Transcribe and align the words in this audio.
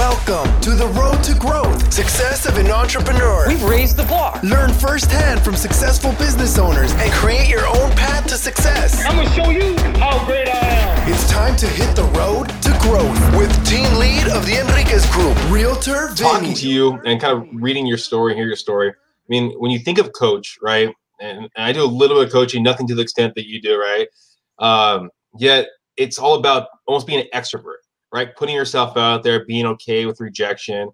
Welcome 0.00 0.60
to 0.62 0.70
the 0.70 0.86
road 0.98 1.22
to 1.24 1.34
growth, 1.34 1.92
success 1.92 2.46
of 2.46 2.56
an 2.56 2.70
entrepreneur. 2.70 3.46
We've 3.46 3.62
raised 3.62 3.98
the 3.98 4.04
bar. 4.04 4.40
Learn 4.42 4.72
firsthand 4.72 5.42
from 5.42 5.54
successful 5.54 6.12
business 6.12 6.58
owners 6.58 6.94
and 6.94 7.12
create 7.12 7.50
your 7.50 7.66
own 7.66 7.90
path 7.90 8.26
to 8.28 8.36
success. 8.36 9.04
I'm 9.04 9.16
gonna 9.16 9.28
show 9.28 9.50
you 9.50 9.76
how 10.00 10.24
great 10.24 10.48
I 10.48 10.56
am. 10.56 11.12
It's 11.12 11.30
time 11.30 11.54
to 11.56 11.66
hit 11.66 11.94
the 11.94 12.04
road 12.18 12.48
to 12.62 12.70
growth 12.80 13.36
with 13.36 13.52
team 13.68 13.92
lead 13.98 14.26
of 14.28 14.46
the 14.46 14.58
Enriquez 14.58 15.04
Group, 15.10 15.36
Realtor 15.50 16.14
Vinny. 16.14 16.30
talking 16.30 16.54
to 16.54 16.66
you 16.66 16.98
and 17.04 17.20
kind 17.20 17.36
of 17.36 17.46
reading 17.52 17.86
your 17.86 17.98
story, 17.98 18.34
hear 18.34 18.46
your 18.46 18.56
story. 18.56 18.88
I 18.88 19.28
mean, 19.28 19.52
when 19.58 19.70
you 19.70 19.80
think 19.80 19.98
of 19.98 20.14
coach, 20.14 20.56
right? 20.62 20.94
And, 21.20 21.40
and 21.40 21.64
I 21.66 21.72
do 21.72 21.84
a 21.84 21.84
little 21.84 22.16
bit 22.16 22.28
of 22.28 22.32
coaching, 22.32 22.62
nothing 22.62 22.86
to 22.86 22.94
the 22.94 23.02
extent 23.02 23.34
that 23.34 23.46
you 23.46 23.60
do, 23.60 23.78
right? 23.78 24.08
Um, 24.60 25.10
yet 25.38 25.68
it's 25.98 26.18
all 26.18 26.36
about 26.36 26.68
almost 26.86 27.06
being 27.06 27.20
an 27.20 27.26
extrovert, 27.34 27.80
right? 28.12 28.34
Putting 28.36 28.54
yourself 28.54 28.96
out 28.96 29.22
there, 29.22 29.44
being 29.44 29.66
okay 29.66 30.06
with 30.06 30.20
rejection. 30.20 30.90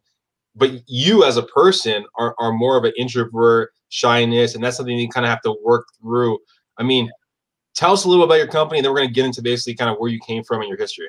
But 0.55 0.83
you 0.87 1.25
as 1.25 1.37
a 1.37 1.43
person 1.43 2.05
are, 2.19 2.35
are 2.39 2.53
more 2.53 2.77
of 2.77 2.85
an 2.85 2.93
introvert, 2.97 3.73
shyness, 3.91 4.55
and 4.55 4.65
that's 4.65 4.77
something 4.77 4.99
you 4.99 5.09
kind 5.09 5.27
of 5.27 5.31
have 5.31 5.43
to 5.43 5.55
work 5.63 5.87
through. 6.01 6.39
I 6.79 6.83
mean, 6.83 7.11
tell 7.75 7.93
us 7.93 8.05
a 8.05 8.09
little 8.09 8.25
about 8.25 8.39
your 8.39 8.47
company, 8.47 8.79
and 8.79 8.85
then 8.85 8.93
we're 8.93 9.01
going 9.01 9.09
to 9.09 9.15
get 9.15 9.27
into 9.27 9.43
basically 9.43 9.75
kind 9.75 9.91
of 9.91 9.99
where 9.99 10.11
you 10.11 10.19
came 10.27 10.43
from 10.43 10.61
and 10.61 10.69
your 10.69 10.79
history. 10.79 11.09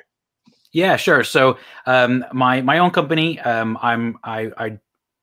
Yeah, 0.72 0.96
sure. 0.96 1.24
So 1.24 1.56
um, 1.86 2.24
my 2.32 2.60
my 2.60 2.78
own 2.78 2.90
company, 2.90 3.40
um, 3.40 3.78
I'm 3.80 4.18
I, 4.22 4.50
I 4.58 4.78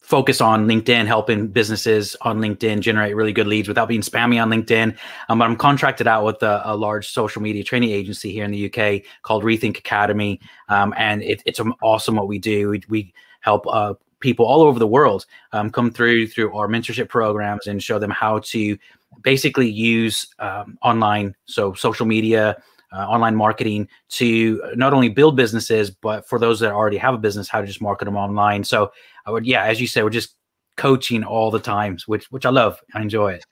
focus 0.06 0.40
on 0.40 0.68
LinkedIn, 0.68 1.08
helping 1.08 1.48
businesses 1.48 2.16
on 2.22 2.40
LinkedIn 2.40 2.82
generate 2.82 3.16
really 3.16 3.34
good 3.34 3.48
leads 3.48 3.68
without 3.68 3.88
being 3.88 4.02
spammy 4.02 4.42
on 4.42 4.50
LinkedIn. 4.50 4.96
Um, 5.30 5.40
but 5.40 5.46
I'm 5.46 5.56
contracted 5.56 6.08
out 6.08 6.24
with 6.24 6.44
a, 6.44 6.62
a, 6.64 6.76
large 6.76 7.10
social 7.10 7.42
media 7.42 7.64
training 7.64 7.90
agency 7.90 8.32
here 8.32 8.46
in 8.46 8.52
the 8.52 8.72
UK 8.72 9.02
called 9.24 9.44
Rethink 9.44 9.80
Academy, 9.80 10.40
um, 10.70 10.94
and 10.96 11.24
it, 11.24 11.42
it's 11.46 11.60
awesome 11.82 12.16
what 12.16 12.28
we 12.28 12.38
do. 12.38 12.70
We, 12.70 12.84
we 12.88 13.14
help 13.42 13.66
uh, 13.68 13.96
people 14.20 14.46
all 14.46 14.62
over 14.62 14.78
the 14.78 14.88
world 14.88 15.26
um, 15.54 15.72
come 15.72 15.90
through 15.90 16.28
through 16.28 16.56
our 16.56 16.68
mentorship 16.68 17.10
programs 17.10 17.66
and 17.66 17.82
show 17.82 17.98
them 17.98 18.12
how 18.12 18.40
to 18.40 18.78
basically 19.24 19.70
use 19.70 20.28
um, 20.38 20.78
online, 20.84 21.34
so 21.46 21.74
social 21.74 22.06
media 22.06 22.62
uh, 22.92 23.08
online 23.08 23.36
marketing 23.36 23.88
to 24.10 24.62
not 24.76 24.94
only 24.94 25.10
build 25.10 25.36
businesses, 25.36 25.90
but 25.90 26.28
for 26.28 26.40
those 26.40 26.60
that 26.60 26.72
already 26.72 26.98
have 26.98 27.14
a 27.14 27.18
business, 27.18 27.50
how 27.50 27.62
to 27.62 27.68
just 27.68 27.82
market 27.82 28.06
them 28.06 28.16
online. 28.16 28.64
So 28.64 28.92
I 29.26 29.32
would, 29.32 29.46
yeah, 29.46 29.64
as 29.64 29.82
you 29.82 29.88
say, 29.88 30.04
we're 30.04 30.10
just 30.10 30.36
coaching 30.78 31.24
all 31.24 31.52
the 31.52 31.60
times, 31.60 32.08
which 32.08 32.26
which 32.32 32.46
I 32.46 32.50
love. 32.50 32.80
I 32.94 33.02
enjoy 33.02 33.34
it. 33.34 33.46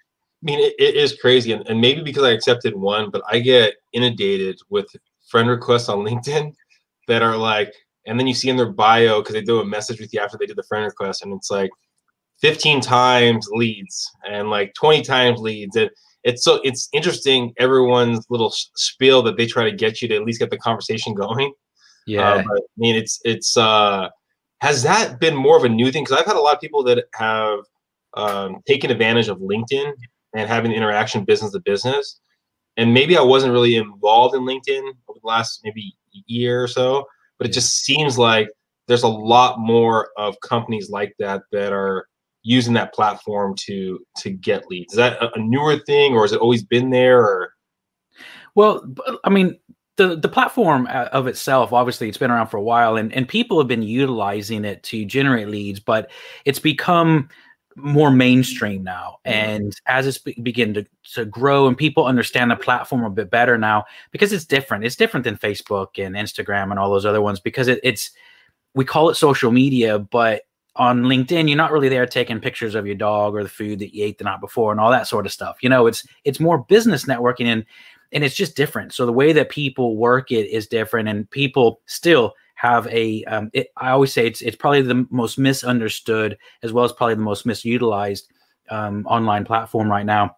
I 0.44 0.46
mean, 0.46 0.60
it, 0.60 0.74
it 0.78 0.96
is 0.96 1.18
crazy, 1.20 1.54
and, 1.54 1.68
and 1.70 1.80
maybe 1.80 2.02
because 2.02 2.24
I 2.24 2.32
accepted 2.32 2.76
one, 2.76 3.10
but 3.10 3.22
I 3.30 3.40
get 3.40 3.76
inundated 3.94 4.60
with 4.70 4.88
friend 5.30 5.50
requests 5.50 5.90
on 5.90 6.00
LinkedIn 6.06 6.54
that 7.08 7.22
are 7.22 7.38
like, 7.38 7.74
and 8.06 8.20
then 8.20 8.28
you 8.28 8.34
see 8.34 8.50
in 8.50 8.58
their 8.58 8.72
bio 8.72 9.22
because 9.22 9.34
they 9.34 9.42
do 9.42 9.60
a 9.60 9.66
message 9.66 10.00
with 10.00 10.14
you 10.14 10.20
after 10.20 10.38
they 10.38 10.46
did 10.46 10.58
the 10.58 10.64
friend 10.64 10.86
request, 10.86 11.24
and 11.24 11.34
it's 11.34 11.50
like 11.50 11.72
15 12.42 12.82
times 12.82 13.48
leads 13.52 14.12
and 14.30 14.50
like 14.50 14.74
20 14.74 15.02
times 15.02 15.40
leads, 15.40 15.76
and 15.76 15.90
it's 16.24 16.44
so 16.44 16.60
it's 16.64 16.90
interesting 16.94 17.54
everyone's 17.58 18.26
little 18.30 18.52
spiel 18.52 19.22
that 19.24 19.38
they 19.38 19.46
try 19.46 19.64
to 19.64 19.76
get 19.76 20.02
you 20.02 20.08
to 20.08 20.16
at 20.16 20.24
least 20.24 20.40
get 20.40 20.50
the 20.50 20.58
conversation 20.58 21.14
going. 21.26 21.54
Yeah, 22.06 22.34
uh, 22.34 22.44
I 22.44 22.60
mean 22.78 22.96
it's 22.96 23.20
it's 23.24 23.58
uh 23.58 24.10
has 24.62 24.84
that 24.84 25.20
been 25.20 25.36
more 25.36 25.58
of 25.58 25.66
a 25.66 25.70
new 25.70 25.92
thing? 25.92 26.04
Because 26.04 26.18
I've 26.18 26.26
had 26.26 26.38
a 26.38 26.42
lot 26.42 26.56
of 26.56 26.62
people 26.62 26.84
that 26.84 27.06
have 27.16 27.60
um, 28.16 28.62
taken 28.66 28.92
advantage 28.92 29.28
of 29.28 29.40
LinkedIn 29.40 29.92
and 30.34 30.48
having 30.48 30.72
interaction 30.72 31.26
business 31.26 31.52
to 31.52 31.60
business, 31.60 32.22
and 32.78 32.94
maybe 32.94 33.18
I 33.18 33.22
wasn't 33.22 33.52
really 33.52 33.76
involved 33.76 34.36
in 34.36 34.44
LinkedIn 34.44 34.84
over 35.10 35.20
the 35.22 35.28
last 35.28 35.62
maybe 35.64 35.96
year 36.28 36.64
or 36.64 36.68
so, 36.68 37.06
but 37.38 37.48
it 37.48 37.52
just 37.52 37.84
seems 37.84 38.18
like 38.18 38.50
there's 38.88 39.04
a 39.04 39.08
lot 39.08 39.60
more 39.60 40.10
of 40.18 40.40
companies 40.42 40.90
like 40.90 41.14
that 41.20 41.42
that 41.52 41.74
are 41.74 42.08
using 42.44 42.74
that 42.74 42.94
platform 42.94 43.56
to 43.56 44.00
to 44.18 44.30
get 44.30 44.68
leads. 44.68 44.94
Is 44.94 44.98
that 44.98 45.18
a, 45.22 45.40
newer 45.40 45.78
thing, 45.80 46.14
or 46.14 46.22
has 46.24 46.34
it 46.34 46.40
always 46.40 46.64
been 46.64 46.90
there? 46.90 47.20
Or 47.20 47.54
well, 48.56 48.86
I 49.24 49.30
mean, 49.30 49.58
the 49.98 50.16
the 50.16 50.30
platform 50.30 50.88
uh, 50.88 51.10
of 51.12 51.28
itself, 51.28 51.74
obviously, 51.74 52.10
it's 52.10 52.18
been 52.18 52.32
around 52.32 52.48
for 52.48 52.58
a 52.58 52.64
while, 52.64 52.98
and 52.98 53.12
and 53.14 53.28
people 53.28 53.58
have 53.60 53.68
been 53.68 53.84
utilizing 53.84 54.66
it 54.66 54.84
to 54.84 55.06
generate 55.06 55.48
leads, 55.48 55.80
but 55.80 56.12
it's 56.46 56.60
become 56.60 57.30
more 57.76 58.12
mainstream 58.12 58.84
now 58.84 59.18
and 59.26 59.76
as 59.88 60.06
it's 60.06 60.20
be- 60.20 60.40
begin 60.44 60.76
to, 60.76 60.86
to 61.12 61.26
grow 61.26 61.68
and 61.68 61.76
people 61.76 62.06
understand 62.06 62.52
the 62.52 62.56
platform 62.56 63.04
a 63.04 63.10
bit 63.10 63.32
better 63.32 63.58
now 63.58 63.84
because 64.12 64.32
it's 64.32 64.46
different 64.46 64.86
it's 64.86 64.96
different 64.96 65.24
than 65.24 65.36
facebook 65.38 65.88
and 65.98 66.16
instagram 66.16 66.70
and 66.70 66.78
all 66.78 66.92
those 66.92 67.06
other 67.06 67.20
ones 67.20 67.40
because 67.40 67.68
it, 67.68 67.80
it's 67.82 68.12
we 68.76 68.86
call 68.86 69.10
it 69.10 69.16
social 69.16 69.52
media 69.52 69.98
but 69.98 70.44
on 70.76 71.04
LinkedIn, 71.04 71.48
you're 71.48 71.58
not 71.58 71.72
really 71.72 71.90
there 71.90 72.06
taking 72.06 72.40
pictures 72.40 72.76
of 72.76 72.86
your 72.86 72.96
dog 72.96 73.36
or 73.36 73.44
the 73.44 73.50
food 73.50 73.80
that 73.80 73.96
you 73.96 74.06
ate 74.06 74.18
the 74.18 74.24
night 74.24 74.42
before 74.42 74.72
and 74.72 74.80
all 74.80 74.92
that 74.92 75.08
sort 75.08 75.26
of 75.26 75.32
stuff. 75.32 75.58
You 75.62 75.70
know, 75.70 75.86
it's 75.88 76.06
it's 76.24 76.40
more 76.40 76.64
business 76.64 77.06
networking 77.06 77.46
and 77.46 77.66
and 78.12 78.24
it's 78.24 78.36
just 78.36 78.56
different. 78.56 78.94
So 78.94 79.06
the 79.06 79.14
way 79.14 79.34
that 79.34 79.50
people 79.50 79.98
work 79.98 80.32
it 80.32 80.48
is 80.50 80.68
different, 80.68 81.10
and 81.10 81.30
people 81.30 81.82
still 81.86 82.34
have 82.56 82.88
a. 82.88 83.24
Um, 83.26 83.50
it, 83.54 83.68
I 83.78 83.92
always 83.92 84.14
say 84.14 84.26
it's 84.26 84.42
it's 84.42 84.56
probably 84.56 84.82
the 84.82 85.06
most 85.10 85.38
misunderstood 85.38 86.38
as 86.64 86.74
well 86.74 86.86
as 86.86 86.92
probably 86.92 87.16
the 87.16 87.22
most 87.22 87.46
misutilized 87.46 88.24
um, 88.70 89.06
online 89.08 89.46
platform 89.46 89.90
right 89.90 90.06
now. 90.06 90.38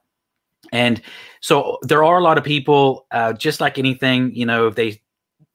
And 0.72 1.02
so 1.42 1.78
there 1.84 2.04
are 2.04 2.18
a 2.18 2.24
lot 2.24 2.38
of 2.40 2.44
people, 2.44 3.06
uh, 3.12 3.34
just 3.34 3.62
like 3.62 3.78
anything, 3.78 4.34
you 4.36 4.48
know, 4.48 4.68
if 4.68 4.76
they 4.76 5.00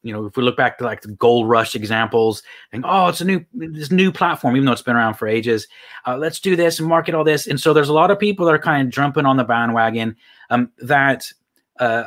you 0.03 0.13
know, 0.13 0.27
if 0.27 0.37
we 0.37 0.43
look 0.43 0.57
back 0.57 0.79
to 0.79 0.85
like 0.85 1.03
the 1.03 1.13
gold 1.13 1.49
rush 1.49 1.75
examples, 1.75 2.43
and 2.73 2.85
oh, 2.87 3.09
it's 3.09 3.21
a 3.21 3.25
new 3.25 3.45
this 3.53 3.91
new 3.91 4.11
platform, 4.11 4.57
even 4.57 4.67
though 4.67 4.73
it's 4.73 4.83
been 4.83 4.97
around 4.97 5.15
for 5.15 5.29
ages. 5.29 5.67
Uh, 6.07 6.17
let's 6.17 6.41
do 6.41 6.57
this 6.57 6.79
and 6.79 6.89
market 6.89 7.15
all 7.15 7.25
this. 7.25 7.47
And 7.47 7.61
so 7.61 7.73
there's 7.73 7.89
a 7.89 7.95
lot 7.95 8.11
of 8.11 8.19
people 8.19 8.47
that 8.47 8.55
are 8.55 8.59
kind 8.59 8.87
of 8.87 8.95
jumping 8.95 9.27
on 9.27 9.37
the 9.37 9.45
bandwagon 9.45 10.17
um, 10.49 10.71
that 10.79 11.31
uh, 11.79 12.05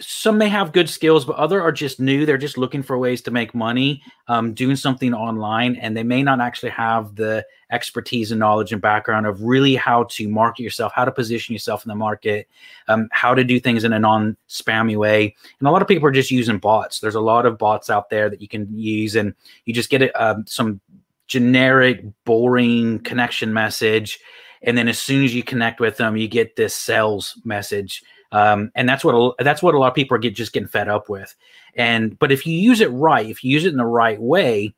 some 0.00 0.36
may 0.36 0.48
have 0.48 0.72
good 0.72 0.90
skills, 0.90 1.24
but 1.24 1.36
other 1.36 1.62
are 1.62 1.72
just 1.72 2.00
new. 2.00 2.26
They're 2.26 2.36
just 2.36 2.58
looking 2.58 2.82
for 2.82 2.98
ways 2.98 3.22
to 3.22 3.30
make 3.30 3.54
money, 3.54 4.02
um, 4.28 4.52
doing 4.52 4.76
something 4.76 5.14
online, 5.14 5.76
and 5.76 5.96
they 5.96 6.02
may 6.02 6.22
not 6.22 6.40
actually 6.40 6.70
have 6.70 7.16
the 7.16 7.46
expertise 7.70 8.30
and 8.30 8.38
knowledge 8.38 8.72
and 8.72 8.82
background 8.82 9.26
of 9.26 9.42
really 9.42 9.76
how 9.76 10.04
to 10.10 10.28
market 10.28 10.62
yourself, 10.62 10.92
how 10.94 11.04
to 11.04 11.12
position 11.12 11.54
yourself 11.54 11.84
in 11.84 11.88
the 11.88 11.94
market, 11.94 12.46
um, 12.88 13.08
how 13.12 13.34
to 13.34 13.42
do 13.42 13.58
things 13.58 13.84
in 13.84 13.92
a 13.92 13.98
non-spammy 13.98 14.96
way. 14.96 15.34
And 15.58 15.68
a 15.68 15.70
lot 15.70 15.82
of 15.82 15.88
people 15.88 16.06
are 16.08 16.12
just 16.12 16.30
using 16.30 16.58
bots. 16.58 17.00
There's 17.00 17.14
a 17.14 17.20
lot 17.20 17.46
of 17.46 17.56
bots 17.56 17.88
out 17.88 18.10
there 18.10 18.28
that 18.28 18.42
you 18.42 18.48
can 18.48 18.68
use, 18.76 19.16
and 19.16 19.34
you 19.64 19.72
just 19.72 19.88
get 19.88 20.14
um, 20.20 20.44
some 20.46 20.80
generic, 21.26 22.04
boring 22.24 22.98
connection 22.98 23.52
message, 23.54 24.18
and 24.62 24.76
then 24.76 24.88
as 24.88 24.98
soon 24.98 25.24
as 25.24 25.34
you 25.34 25.42
connect 25.42 25.80
with 25.80 25.96
them, 25.96 26.18
you 26.18 26.28
get 26.28 26.56
this 26.56 26.74
sales 26.74 27.40
message 27.44 28.02
um, 28.32 28.70
and 28.74 28.88
that's 28.88 29.04
what 29.04 29.14
a, 29.14 29.44
that's 29.44 29.62
what 29.62 29.74
a 29.74 29.78
lot 29.78 29.88
of 29.88 29.94
people 29.94 30.16
are 30.16 30.20
get, 30.20 30.34
just 30.34 30.52
getting 30.52 30.68
fed 30.68 30.88
up 30.88 31.08
with. 31.08 31.34
And 31.74 32.18
but 32.18 32.32
if 32.32 32.46
you 32.46 32.58
use 32.58 32.80
it 32.80 32.90
right, 32.90 33.26
if 33.26 33.42
you 33.42 33.52
use 33.52 33.64
it 33.64 33.72
in 33.72 33.78
the 33.78 33.84
right 33.84 34.20
way, 34.20 34.74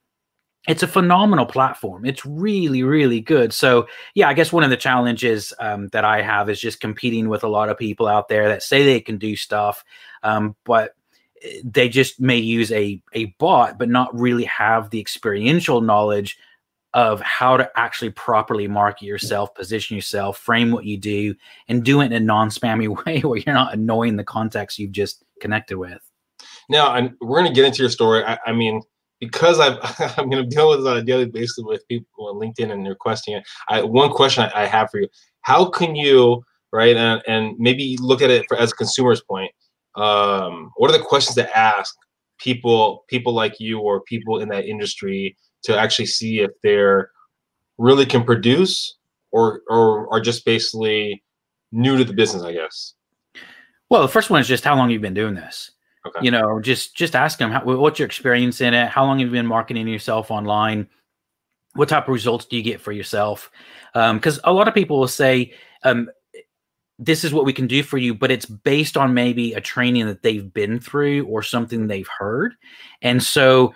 it's 0.69 0.83
a 0.83 0.89
phenomenal 0.89 1.47
platform. 1.47 2.05
It's 2.05 2.25
really, 2.25 2.83
really 2.83 3.21
good. 3.21 3.53
So, 3.53 3.89
yeah, 4.15 4.29
I 4.29 4.35
guess 4.35 4.53
one 4.53 4.63
of 4.63 4.71
the 4.71 4.77
challenges 4.77 5.53
um, 5.59 5.89
that 5.89 6.05
I 6.05 6.23
have 6.23 6.49
is 6.49 6.61
just 6.61 6.81
competing 6.81 7.29
with 7.29 7.43
a 7.43 7.49
lot 7.49 7.69
of 7.69 7.77
people 7.77 8.07
out 8.07 8.29
there 8.29 8.49
that 8.49 8.63
say 8.63 8.85
they 8.85 9.01
can 9.01 9.19
do 9.19 9.35
stuff, 9.35 9.85
um, 10.23 10.55
but 10.65 10.95
eh, 11.43 11.61
they 11.65 11.89
just 11.89 12.21
may 12.21 12.39
use 12.39 12.71
a 12.71 13.03
a 13.13 13.27
bot, 13.39 13.79
but 13.79 13.89
not 13.89 14.19
really 14.19 14.45
have 14.45 14.91
the 14.91 15.01
experiential 15.01 15.81
knowledge 15.81 16.39
of 16.95 17.21
how 17.21 17.57
to 17.57 17.71
actually 17.77 18.11
properly 18.11 18.69
market 18.69 19.07
yourself, 19.07 19.55
position 19.55 19.97
yourself, 19.97 20.39
frame 20.39 20.71
what 20.71 20.85
you 20.85 20.99
do, 20.99 21.35
and 21.69 21.85
do 21.85 22.01
it 22.01 22.07
in 22.07 22.13
a 22.13 22.21
non-spammy 22.21 23.05
way 23.07 23.21
where 23.21 23.39
you're 23.39 23.55
not 23.55 23.73
annoying 23.73 24.17
the 24.17 24.25
contacts 24.25 24.79
you've 24.79 24.93
just 24.93 25.25
connected 25.41 25.79
with. 25.79 26.01
Now, 26.69 26.95
we're 27.21 27.41
going 27.41 27.53
to 27.53 27.55
get 27.55 27.65
into 27.65 27.83
your 27.83 27.91
story. 27.91 28.25
I, 28.25 28.39
I 28.47 28.53
mean, 28.53 28.83
because 29.21 29.61
I've 29.61 29.79
I'm 30.19 30.29
going 30.29 30.43
to 30.43 30.55
deal 30.55 30.69
with 30.69 30.87
on 30.87 30.97
a 30.97 31.03
daily 31.03 31.27
basis 31.27 31.65
with 31.65 31.87
people 31.89 32.29
on 32.29 32.37
LinkedIn 32.37 32.71
and 32.71 32.87
requesting 32.87 33.35
it. 33.35 33.45
I, 33.69 33.83
one 33.83 34.11
question 34.11 34.45
I, 34.45 34.63
I 34.63 34.67
have 34.67 34.91
for 34.91 35.01
you: 35.01 35.09
How 35.43 35.65
can 35.65 35.97
you, 35.97 36.43
right, 36.73 36.97
and, 36.97 37.23
and 37.27 37.55
maybe 37.59 37.97
look 38.01 38.21
at 38.21 38.31
it 38.31 38.45
for, 38.49 38.57
as 38.57 38.73
a 38.73 38.77
consumer's 38.77 39.23
point? 39.23 39.51
Um, 39.95 40.73
what 40.77 40.91
are 40.91 40.99
the 40.99 41.05
questions 41.05 41.37
to 41.37 41.59
ask 41.59 41.95
people, 42.39 43.05
people 43.09 43.33
like 43.33 43.61
you, 43.61 43.79
or 43.79 44.03
people 44.03 44.41
in 44.41 44.49
that 44.49 44.65
industry? 44.65 45.37
To 45.65 45.79
actually 45.79 46.07
see 46.07 46.41
if 46.41 46.51
they're 46.63 47.11
really 47.79 48.07
can 48.07 48.25
produce 48.25 48.97
or 49.33 49.63
or 49.69 50.13
are 50.13 50.21
just 50.21 50.45
basically 50.45 51.23
new 51.73 51.97
to 51.97 52.05
the 52.05 52.13
business, 52.13 52.43
I 52.43 52.53
guess. 52.53 52.95
Well, 53.89 54.03
the 54.03 54.09
first 54.09 54.31
one 54.31 54.41
is 54.41 54.49
just 54.49 54.65
how 54.65 54.77
long 54.77 54.91
you've 54.91 55.03
been 55.03 55.15
doing 55.15 55.35
this. 55.35 55.71
Okay. 56.07 56.21
You 56.25 56.31
know, 56.31 56.61
just 56.61 56.97
just 56.97 57.15
ask 57.15 57.39
them 57.39 57.51
how, 57.51 57.65
what's 57.65 57.99
your 57.99 58.07
experience 58.07 58.61
in 58.61 58.75
it. 58.75 58.89
How 58.89 59.05
long 59.05 59.19
have 59.19 59.29
you 59.29 59.33
been 59.33 59.47
marketing 59.47 59.89
yourself 59.89 60.31
online? 60.31 60.89
What 61.75 61.89
type 61.89 62.05
of 62.05 62.15
results 62.15 62.45
do 62.45 62.57
you 62.57 62.63
get 62.63 62.81
for 62.81 62.93
yourself? 62.93 63.51
Because 63.95 64.39
um, 64.39 64.45
a 64.45 64.53
lot 64.53 64.69
of 64.69 64.75
people 64.75 64.99
will 64.99 65.09
say, 65.09 65.55
um, 65.85 66.11
"This 66.99 67.25
is 67.25 67.33
what 67.33 67.45
we 67.45 67.53
can 67.53 67.67
do 67.67 67.83
for 67.83 67.99
you," 67.99 68.15
but 68.15 68.31
it's 68.31 68.47
based 68.47 68.97
on 68.97 69.15
maybe 69.15 69.55
a 69.55 69.61
training 69.61 70.07
that 70.07 70.23
they've 70.23 70.53
been 70.53 70.81
through 70.81 71.25
or 71.27 71.43
something 71.43 71.87
they've 71.87 72.09
heard, 72.19 72.55
and 73.01 73.23
so 73.23 73.73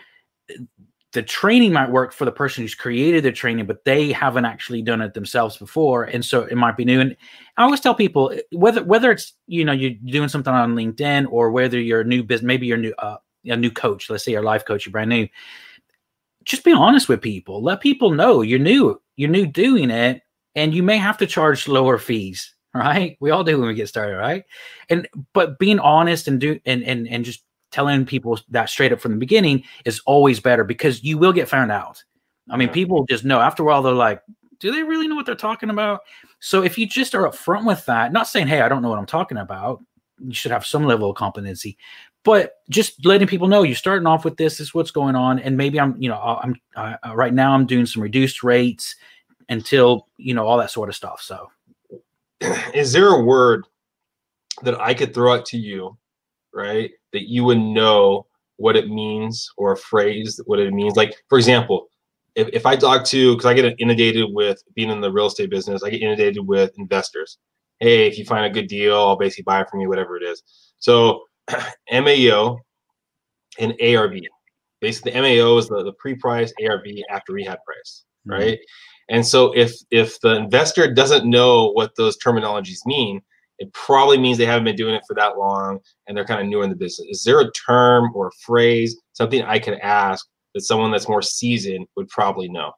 the 1.17 1.23
training 1.23 1.73
might 1.73 1.91
work 1.91 2.13
for 2.13 2.27
the 2.27 2.31
person 2.31 2.63
who's 2.63 2.75
created 2.75 3.25
the 3.25 3.33
training, 3.33 3.65
but 3.65 3.87
they 3.87 4.13
haven't 4.13 4.45
actually 4.45 4.83
done 4.83 5.01
it 5.01 5.15
themselves 5.15 5.57
before, 5.57 6.05
and 6.05 6.23
so 6.23 6.43
it 6.43 6.57
might 6.57 6.77
be 6.77 6.85
new. 6.85 7.01
And 7.01 7.17
I 7.57 7.63
always 7.63 7.81
tell 7.81 7.95
people 7.95 8.35
whether 8.53 8.85
whether 8.85 9.11
it's 9.11 9.33
you 9.47 9.65
know 9.65 9.73
you're 9.73 9.95
doing 10.05 10.29
something 10.29 10.53
on 10.53 10.75
LinkedIn 10.77 11.27
or 11.31 11.51
whether 11.53 11.81
you're 11.81 12.03
a 12.03 12.05
new 12.05 12.23
business, 12.23 12.47
maybe 12.47 12.67
you're 12.67 12.77
new 12.77 12.93
uh, 12.99 13.17
a 13.47 13.57
new 13.57 13.71
coach. 13.71 14.11
Let's 14.11 14.27
say 14.27 14.33
you're 14.33 14.43
a 14.43 14.45
life 14.45 14.67
coach, 14.67 14.85
you're 14.85 14.93
brand 14.93 15.09
new. 15.09 15.27
Just 16.45 16.65
be 16.65 16.75
honest 16.75 17.09
with 17.09 17.23
people. 17.23 17.63
Let 17.63 17.81
people 17.81 18.11
know 18.11 18.43
you're 18.43 18.59
new. 18.59 19.01
You're 19.17 19.31
new 19.31 19.47
doing 19.47 19.89
it, 19.89 20.21
and 20.55 20.75
you 20.75 20.83
may 20.83 20.99
have 20.99 21.17
to 21.17 21.27
charge 21.27 21.67
lower 21.67 21.99
fees. 21.99 22.53
Right? 22.77 23.17
We 23.21 23.31
all 23.31 23.43
do 23.43 23.59
when 23.59 23.69
we 23.69 23.75
get 23.75 23.89
started, 23.89 24.19
right? 24.19 24.45
And 24.91 25.09
but 25.33 25.59
being 25.59 25.79
honest 25.79 26.29
and 26.29 26.39
do 26.39 26.61
and 26.67 26.85
and 26.85 27.09
and 27.09 27.25
just 27.25 27.43
telling 27.77 28.07
people 28.07 28.41
that 28.49 28.71
straight 28.71 28.91
up 28.91 29.01
from 29.01 29.13
the 29.13 29.19
beginning 29.19 29.63
is 29.85 30.01
always 30.07 30.41
better 30.41 30.65
because 30.65 31.05
you 31.05 31.19
will 31.19 31.33
get 31.33 31.47
found 31.47 31.71
out. 31.71 32.03
I 32.49 32.57
mean, 32.57 32.71
people 32.71 33.05
just 33.05 33.23
know 33.23 33.39
after 33.39 33.63
a 33.63 33.67
while, 33.67 33.83
they're 33.83 33.93
like, 33.93 34.23
do 34.61 34.73
they 34.73 34.83
really 34.83 35.07
know 35.07 35.15
what 35.15 35.27
they're 35.27 35.35
talking 35.35 35.69
about? 35.69 36.01
So 36.41 36.63
if 36.63 36.79
you 36.79 36.87
just 36.87 37.15
are 37.15 37.29
upfront 37.29 37.67
with 37.67 37.85
that, 37.85 38.15
not 38.15 38.29
saying, 38.29 38.47
hey, 38.47 38.63
I 38.63 38.71
don't 38.71 38.81
know 38.81 38.89
what 38.89 38.99
I'm 38.99 39.05
talking 39.05 39.37
about, 39.37 39.85
you 40.25 40.33
should 40.33 40.53
have 40.53 40.65
some 40.65 40.87
level 40.87 41.11
of 41.11 41.17
competency, 41.17 41.77
but 42.25 42.55
just 42.71 43.05
letting 43.05 43.29
people 43.29 43.47
know 43.47 43.63
you're 43.63 43.77
starting 43.77 44.07
off 44.07 44.25
with 44.25 44.39
this, 44.39 44.57
this 44.57 44.69
is 44.69 44.75
what's 44.75 44.91
going 44.91 45.15
on. 45.15 45.39
And 45.39 45.59
maybe 45.59 45.79
I'm, 45.79 46.01
you 46.01 46.09
know, 46.09 46.17
I'm 46.17 46.57
uh, 46.77 46.97
right 47.15 47.35
now 47.35 47.53
I'm 47.53 47.67
doing 47.67 47.85
some 47.85 48.03
reduced 48.03 48.43
rates 48.43 48.97
until, 49.51 50.09
you 50.17 50.33
know, 50.33 50.47
all 50.47 50.57
that 50.57 50.71
sort 50.71 50.89
of 50.89 50.95
stuff. 50.95 51.21
So 51.21 51.51
is 52.73 52.93
there 52.93 53.09
a 53.09 53.23
word 53.23 53.67
that 54.63 54.81
I 54.81 54.95
could 54.95 55.13
throw 55.13 55.35
out 55.35 55.45
to 55.47 55.59
you, 55.59 55.99
right? 56.57 56.91
that 57.17 57.31
you 57.31 57.45
would 57.45 57.59
know 57.59 58.27
what 58.59 58.77
it 58.77 58.89
means 58.89 59.51
or 59.57 59.73
a 59.73 59.77
phrase 59.77 60.39
what 60.45 60.59
it 60.59 60.73
means 60.73 60.97
like 60.97 61.15
for 61.29 61.39
example 61.39 61.89
if, 62.35 62.49
if 62.53 62.67
i 62.67 62.77
talk 62.77 63.05
to 63.05 63.33
because 63.33 63.47
i 63.47 63.55
get 63.55 63.75
inundated 63.79 64.27
with 64.33 64.63
being 64.75 64.91
in 64.91 65.01
the 65.01 65.11
real 65.11 65.27
estate 65.27 65.51
business 65.51 65.83
i 65.83 65.91
get 65.91 66.03
inundated 66.03 66.47
with 66.47 66.73
investors 66.79 67.39
hey 67.81 68.07
if 68.07 68.19
you 68.19 68.25
find 68.25 68.45
a 68.45 68.51
good 68.51 68.69
deal 68.69 68.97
i'll 68.97 69.17
basically 69.17 69.45
buy 69.45 69.61
it 69.61 69.69
from 69.71 69.81
you 69.81 69.89
whatever 69.89 70.17
it 70.17 70.23
is 70.23 70.43
so 70.79 71.23
mao 71.93 72.59
and 73.59 73.75
arv 73.81 74.15
basically 74.81 75.13
the 75.13 75.21
mao 75.21 75.57
is 75.57 75.69
the, 75.69 75.83
the 75.85 75.93
pre-price 75.95 76.53
arv 76.67 76.85
after 77.11 77.33
rehab 77.33 77.59
price 77.67 78.05
mm-hmm. 78.27 78.41
right 78.41 78.59
mm-hmm. 78.59 79.15
and 79.15 79.27
so 79.27 79.53
if 79.57 79.75
if 79.91 80.21
the 80.21 80.35
investor 80.35 80.93
doesn't 80.93 81.29
know 81.29 81.71
what 81.73 81.93
those 81.97 82.19
terminologies 82.19 82.85
mean 82.85 83.23
it 83.59 83.73
probably 83.73 84.19
means 84.19 84.39
they 84.39 84.47
haven't 84.47 84.65
been 84.65 84.77
doing 84.77 84.95
it 84.95 85.03
for 85.07 85.15
that 85.15 85.39
long 85.39 85.81
and 86.07 86.17
they're 86.17 86.25
kind 86.25 86.41
of 86.41 86.47
new 86.47 86.63
in 86.63 86.71
the 86.71 86.77
business. 86.77 87.07
Is 87.11 87.25
there 87.25 87.41
a 87.41 87.51
term 87.53 88.11
or 88.15 88.29
a 88.29 88.33
phrase, 88.45 88.97
something 89.13 89.43
I 89.43 89.59
could 89.59 89.79
ask 89.81 90.27
that 90.55 90.61
someone 90.63 90.91
that's 90.91 91.09
more 91.09 91.23
seasoned 91.23 91.87
would 91.97 92.09
probably 92.09 92.49
know? 92.49 92.73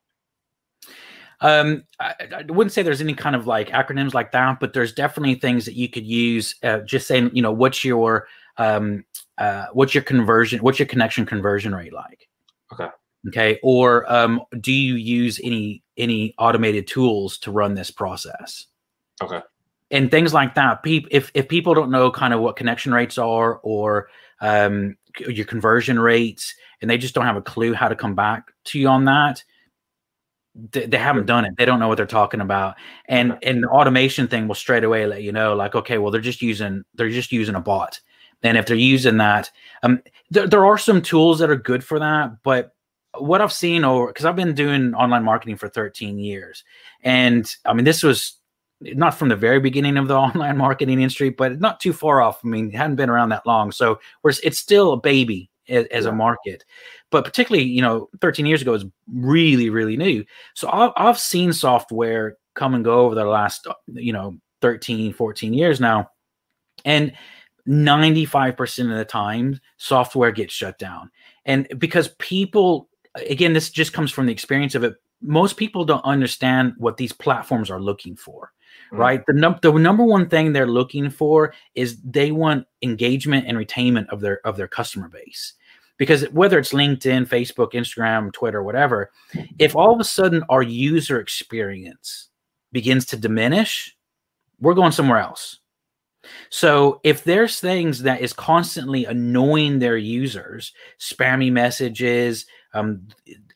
Um, 1.40 1.84
I, 2.00 2.14
I, 2.36 2.42
wouldn't 2.48 2.72
say 2.72 2.82
there's 2.82 3.00
any 3.00 3.14
kind 3.14 3.36
of 3.36 3.46
like 3.46 3.68
acronyms 3.68 4.12
like 4.12 4.32
that, 4.32 4.58
but 4.58 4.72
there's 4.72 4.92
definitely 4.92 5.36
things 5.36 5.64
that 5.66 5.74
you 5.74 5.88
could 5.88 6.04
use. 6.04 6.56
Uh, 6.64 6.78
just 6.80 7.06
saying, 7.06 7.30
you 7.32 7.42
know, 7.42 7.52
what's 7.52 7.84
your 7.84 8.26
um, 8.56 9.04
uh, 9.38 9.66
what's 9.72 9.94
your 9.94 10.02
conversion, 10.02 10.60
what's 10.64 10.80
your 10.80 10.88
connection 10.88 11.24
conversion 11.24 11.72
rate 11.72 11.92
like? 11.92 12.28
Okay. 12.72 12.88
Okay. 13.28 13.60
Or 13.62 14.10
um, 14.12 14.40
do 14.60 14.72
you 14.72 14.94
use 14.94 15.40
any 15.44 15.84
any 15.96 16.34
automated 16.38 16.88
tools 16.88 17.38
to 17.38 17.52
run 17.52 17.74
this 17.74 17.92
process? 17.92 18.66
Okay 19.22 19.40
and 19.90 20.10
things 20.10 20.34
like 20.34 20.54
that. 20.54 20.82
People, 20.82 21.08
if 21.12 21.30
if 21.34 21.48
people 21.48 21.74
don't 21.74 21.90
know 21.90 22.10
kind 22.10 22.34
of 22.34 22.40
what 22.40 22.56
connection 22.56 22.92
rates 22.92 23.18
are 23.18 23.56
or 23.62 24.08
um, 24.40 24.96
your 25.18 25.46
conversion 25.46 25.98
rates, 25.98 26.54
and 26.80 26.90
they 26.90 26.98
just 26.98 27.14
don't 27.14 27.26
have 27.26 27.36
a 27.36 27.42
clue 27.42 27.74
how 27.74 27.88
to 27.88 27.96
come 27.96 28.14
back 28.14 28.52
to 28.64 28.78
you 28.78 28.88
on 28.88 29.04
that, 29.06 29.42
they, 30.72 30.86
they 30.86 30.98
haven't 30.98 31.26
done 31.26 31.44
it. 31.44 31.54
They 31.56 31.64
don't 31.64 31.80
know 31.80 31.88
what 31.88 31.96
they're 31.96 32.06
talking 32.06 32.40
about. 32.40 32.76
And 33.06 33.38
and 33.42 33.62
the 33.62 33.68
automation 33.68 34.28
thing 34.28 34.48
will 34.48 34.54
straight 34.54 34.84
away 34.84 35.06
let 35.06 35.22
you 35.22 35.32
know, 35.32 35.54
like, 35.54 35.74
okay, 35.74 35.98
well, 35.98 36.10
they're 36.10 36.20
just 36.20 36.42
using 36.42 36.84
they're 36.94 37.10
just 37.10 37.32
using 37.32 37.54
a 37.54 37.60
bot. 37.60 38.00
And 38.42 38.56
if 38.56 38.66
they're 38.66 38.76
using 38.76 39.16
that, 39.16 39.50
um, 39.82 40.00
there, 40.30 40.46
there 40.46 40.64
are 40.64 40.78
some 40.78 41.02
tools 41.02 41.40
that 41.40 41.50
are 41.50 41.56
good 41.56 41.82
for 41.82 41.98
that, 41.98 42.42
but 42.44 42.72
what 43.16 43.40
I've 43.40 43.52
seen 43.52 43.84
over 43.84 44.08
because 44.08 44.24
I've 44.24 44.36
been 44.36 44.54
doing 44.54 44.94
online 44.94 45.24
marketing 45.24 45.56
for 45.56 45.68
13 45.68 46.18
years, 46.18 46.62
and 47.02 47.50
I 47.64 47.72
mean, 47.72 47.84
this 47.84 48.02
was 48.02 48.37
not 48.80 49.14
from 49.14 49.28
the 49.28 49.36
very 49.36 49.60
beginning 49.60 49.96
of 49.96 50.08
the 50.08 50.16
online 50.18 50.56
marketing 50.56 51.00
industry, 51.00 51.30
but 51.30 51.60
not 51.60 51.80
too 51.80 51.92
far 51.92 52.20
off. 52.20 52.40
I 52.44 52.48
mean, 52.48 52.68
it 52.68 52.74
hadn't 52.74 52.96
been 52.96 53.10
around 53.10 53.30
that 53.30 53.46
long, 53.46 53.72
so 53.72 53.98
it's 54.24 54.58
still 54.58 54.92
a 54.92 54.96
baby 54.96 55.50
as, 55.68 55.86
as 55.86 56.04
yeah. 56.04 56.10
a 56.10 56.14
market. 56.14 56.64
But 57.10 57.24
particularly, 57.24 57.66
you 57.66 57.82
know, 57.82 58.08
13 58.20 58.46
years 58.46 58.62
ago 58.62 58.74
is 58.74 58.84
really, 59.12 59.70
really 59.70 59.96
new. 59.96 60.24
So 60.54 60.68
I've, 60.70 60.92
I've 60.96 61.18
seen 61.18 61.52
software 61.52 62.36
come 62.54 62.74
and 62.74 62.84
go 62.84 63.00
over 63.00 63.14
the 63.14 63.24
last, 63.24 63.66
uh, 63.66 63.74
you 63.88 64.12
know, 64.12 64.38
13, 64.60 65.12
14 65.12 65.54
years 65.54 65.80
now, 65.80 66.10
and 66.84 67.12
95% 67.68 68.90
of 68.90 68.96
the 68.96 69.04
time, 69.04 69.60
software 69.76 70.32
gets 70.32 70.54
shut 70.54 70.78
down, 70.78 71.10
and 71.44 71.68
because 71.78 72.08
people, 72.18 72.88
again, 73.14 73.52
this 73.52 73.70
just 73.70 73.92
comes 73.92 74.10
from 74.10 74.26
the 74.26 74.32
experience 74.32 74.74
of 74.74 74.84
it. 74.84 74.94
Most 75.20 75.56
people 75.56 75.84
don't 75.84 76.04
understand 76.04 76.74
what 76.78 76.96
these 76.96 77.12
platforms 77.12 77.70
are 77.70 77.80
looking 77.80 78.16
for 78.16 78.52
mm. 78.92 78.98
right? 78.98 79.22
The, 79.26 79.34
num- 79.34 79.58
the 79.62 79.72
number 79.72 80.04
one 80.04 80.28
thing 80.28 80.52
they're 80.52 80.66
looking 80.66 81.10
for 81.10 81.54
is 81.74 82.00
they 82.02 82.32
want 82.32 82.66
engagement 82.82 83.46
and 83.46 83.58
retainment 83.58 84.08
of 84.08 84.20
their 84.20 84.46
of 84.46 84.56
their 84.56 84.68
customer 84.68 85.08
base. 85.08 85.54
Because 85.96 86.24
whether 86.30 86.58
it's 86.58 86.72
LinkedIn, 86.72 87.26
Facebook, 87.26 87.72
Instagram, 87.72 88.32
Twitter, 88.32 88.62
whatever, 88.62 89.10
if 89.58 89.74
all 89.74 89.92
of 89.92 90.00
a 90.00 90.04
sudden 90.04 90.44
our 90.48 90.62
user 90.62 91.18
experience 91.20 92.28
begins 92.70 93.04
to 93.06 93.16
diminish, 93.16 93.96
we're 94.60 94.74
going 94.74 94.92
somewhere 94.92 95.18
else. 95.18 95.58
So 96.50 97.00
if 97.04 97.24
there's 97.24 97.60
things 97.60 98.02
that 98.02 98.20
is 98.20 98.32
constantly 98.32 99.04
annoying 99.04 99.78
their 99.78 99.96
users, 99.96 100.72
spammy 101.00 101.50
messages, 101.50 102.46
um, 102.74 103.08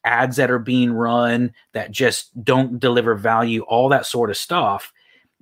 ads 0.05 0.37
that 0.37 0.51
are 0.51 0.59
being 0.59 0.93
run 0.93 1.53
that 1.75 1.91
just 1.91 2.45
don't 2.45 2.81
deliver 2.81 3.15
value, 3.15 3.63
all 3.63 3.89
that 3.91 4.07
sort 4.07 4.31
of 4.31 4.37
stuff, 4.37 4.93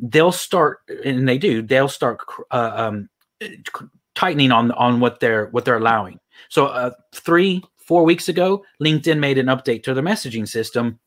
they'll 0.01 0.33
start, 0.33 0.81
and 1.05 1.29
they 1.29 1.39
do, 1.39 1.63
they'll 1.63 1.89
start 1.89 2.21
uh, 2.51 2.73
um, 2.75 3.09
tightening 4.15 4.53
on 4.53 4.73
on 4.73 5.01
what 5.01 5.21
they're 5.21 5.47
what 5.47 5.65
they're 5.65 5.77
allowing. 5.77 6.19
So 6.49 6.67
uh, 6.67 6.93
three 7.15 7.63
four 7.77 8.05
weeks 8.05 8.29
ago, 8.29 8.65
LinkedIn 8.83 9.19
made 9.19 9.39
an 9.39 9.47
update 9.47 9.83
to 9.85 9.95
their 9.95 10.05
messaging 10.05 10.49
system, 10.49 10.99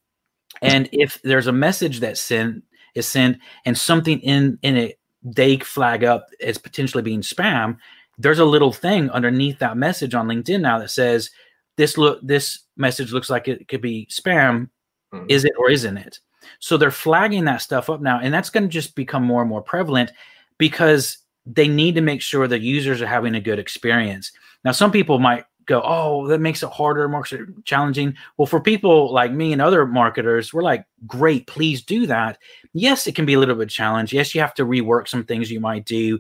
and 0.61 0.89
if 0.91 1.21
there's 1.23 1.47
a 1.47 1.53
message 1.53 1.99
that 2.01 2.17
sent 2.17 2.63
is 2.95 3.07
sent 3.07 3.37
and 3.65 3.77
something 3.77 4.19
in 4.19 4.59
in 4.61 4.77
it 4.77 4.99
they 5.23 5.57
flag 5.57 6.03
up 6.03 6.27
as 6.41 6.57
potentially 6.57 7.01
being 7.01 7.21
spam, 7.21 7.77
there's 8.17 8.39
a 8.39 8.45
little 8.45 8.73
thing 8.73 9.09
underneath 9.11 9.59
that 9.59 9.77
message 9.77 10.13
on 10.13 10.27
LinkedIn 10.27 10.61
now 10.61 10.79
that 10.79 10.91
says 10.91 11.29
this 11.77 11.97
look 11.97 12.19
this 12.21 12.59
message 12.77 13.11
looks 13.11 13.29
like 13.29 13.47
it 13.47 13.67
could 13.67 13.81
be 13.81 14.07
spam. 14.11 14.69
Mm-hmm. 15.13 15.25
Is 15.29 15.45
it 15.45 15.53
or 15.57 15.69
isn't 15.69 15.97
it? 15.97 16.19
So 16.59 16.77
they're 16.77 16.91
flagging 16.91 17.45
that 17.45 17.61
stuff 17.61 17.89
up 17.89 18.01
now, 18.01 18.19
and 18.19 18.33
that's 18.33 18.49
going 18.49 18.63
to 18.63 18.69
just 18.69 18.95
become 18.95 19.23
more 19.23 19.41
and 19.41 19.49
more 19.49 19.61
prevalent 19.61 20.11
because 20.57 21.17
they 21.45 21.67
need 21.67 21.95
to 21.95 22.01
make 22.01 22.21
sure 22.21 22.47
the 22.47 22.59
users 22.59 23.01
are 23.01 23.07
having 23.07 23.35
a 23.35 23.41
good 23.41 23.59
experience. 23.59 24.31
Now, 24.63 24.71
some 24.71 24.91
people 24.91 25.19
might 25.19 25.45
go, 25.65 25.81
"Oh, 25.83 26.27
that 26.27 26.39
makes 26.39 26.63
it 26.63 26.69
harder, 26.69 27.07
more 27.09 27.25
challenging." 27.65 28.15
Well, 28.37 28.45
for 28.45 28.61
people 28.61 29.11
like 29.13 29.31
me 29.31 29.51
and 29.53 29.61
other 29.61 29.85
marketers, 29.85 30.53
we're 30.53 30.63
like, 30.63 30.85
"Great, 31.07 31.47
please 31.47 31.81
do 31.81 32.05
that." 32.07 32.37
Yes, 32.73 33.07
it 33.07 33.15
can 33.15 33.25
be 33.25 33.33
a 33.33 33.39
little 33.39 33.55
bit 33.55 33.69
challenging. 33.69 34.17
Yes, 34.17 34.33
you 34.33 34.41
have 34.41 34.53
to 34.55 34.65
rework 34.65 35.07
some 35.07 35.23
things 35.23 35.51
you 35.51 35.59
might 35.59 35.85
do, 35.85 36.19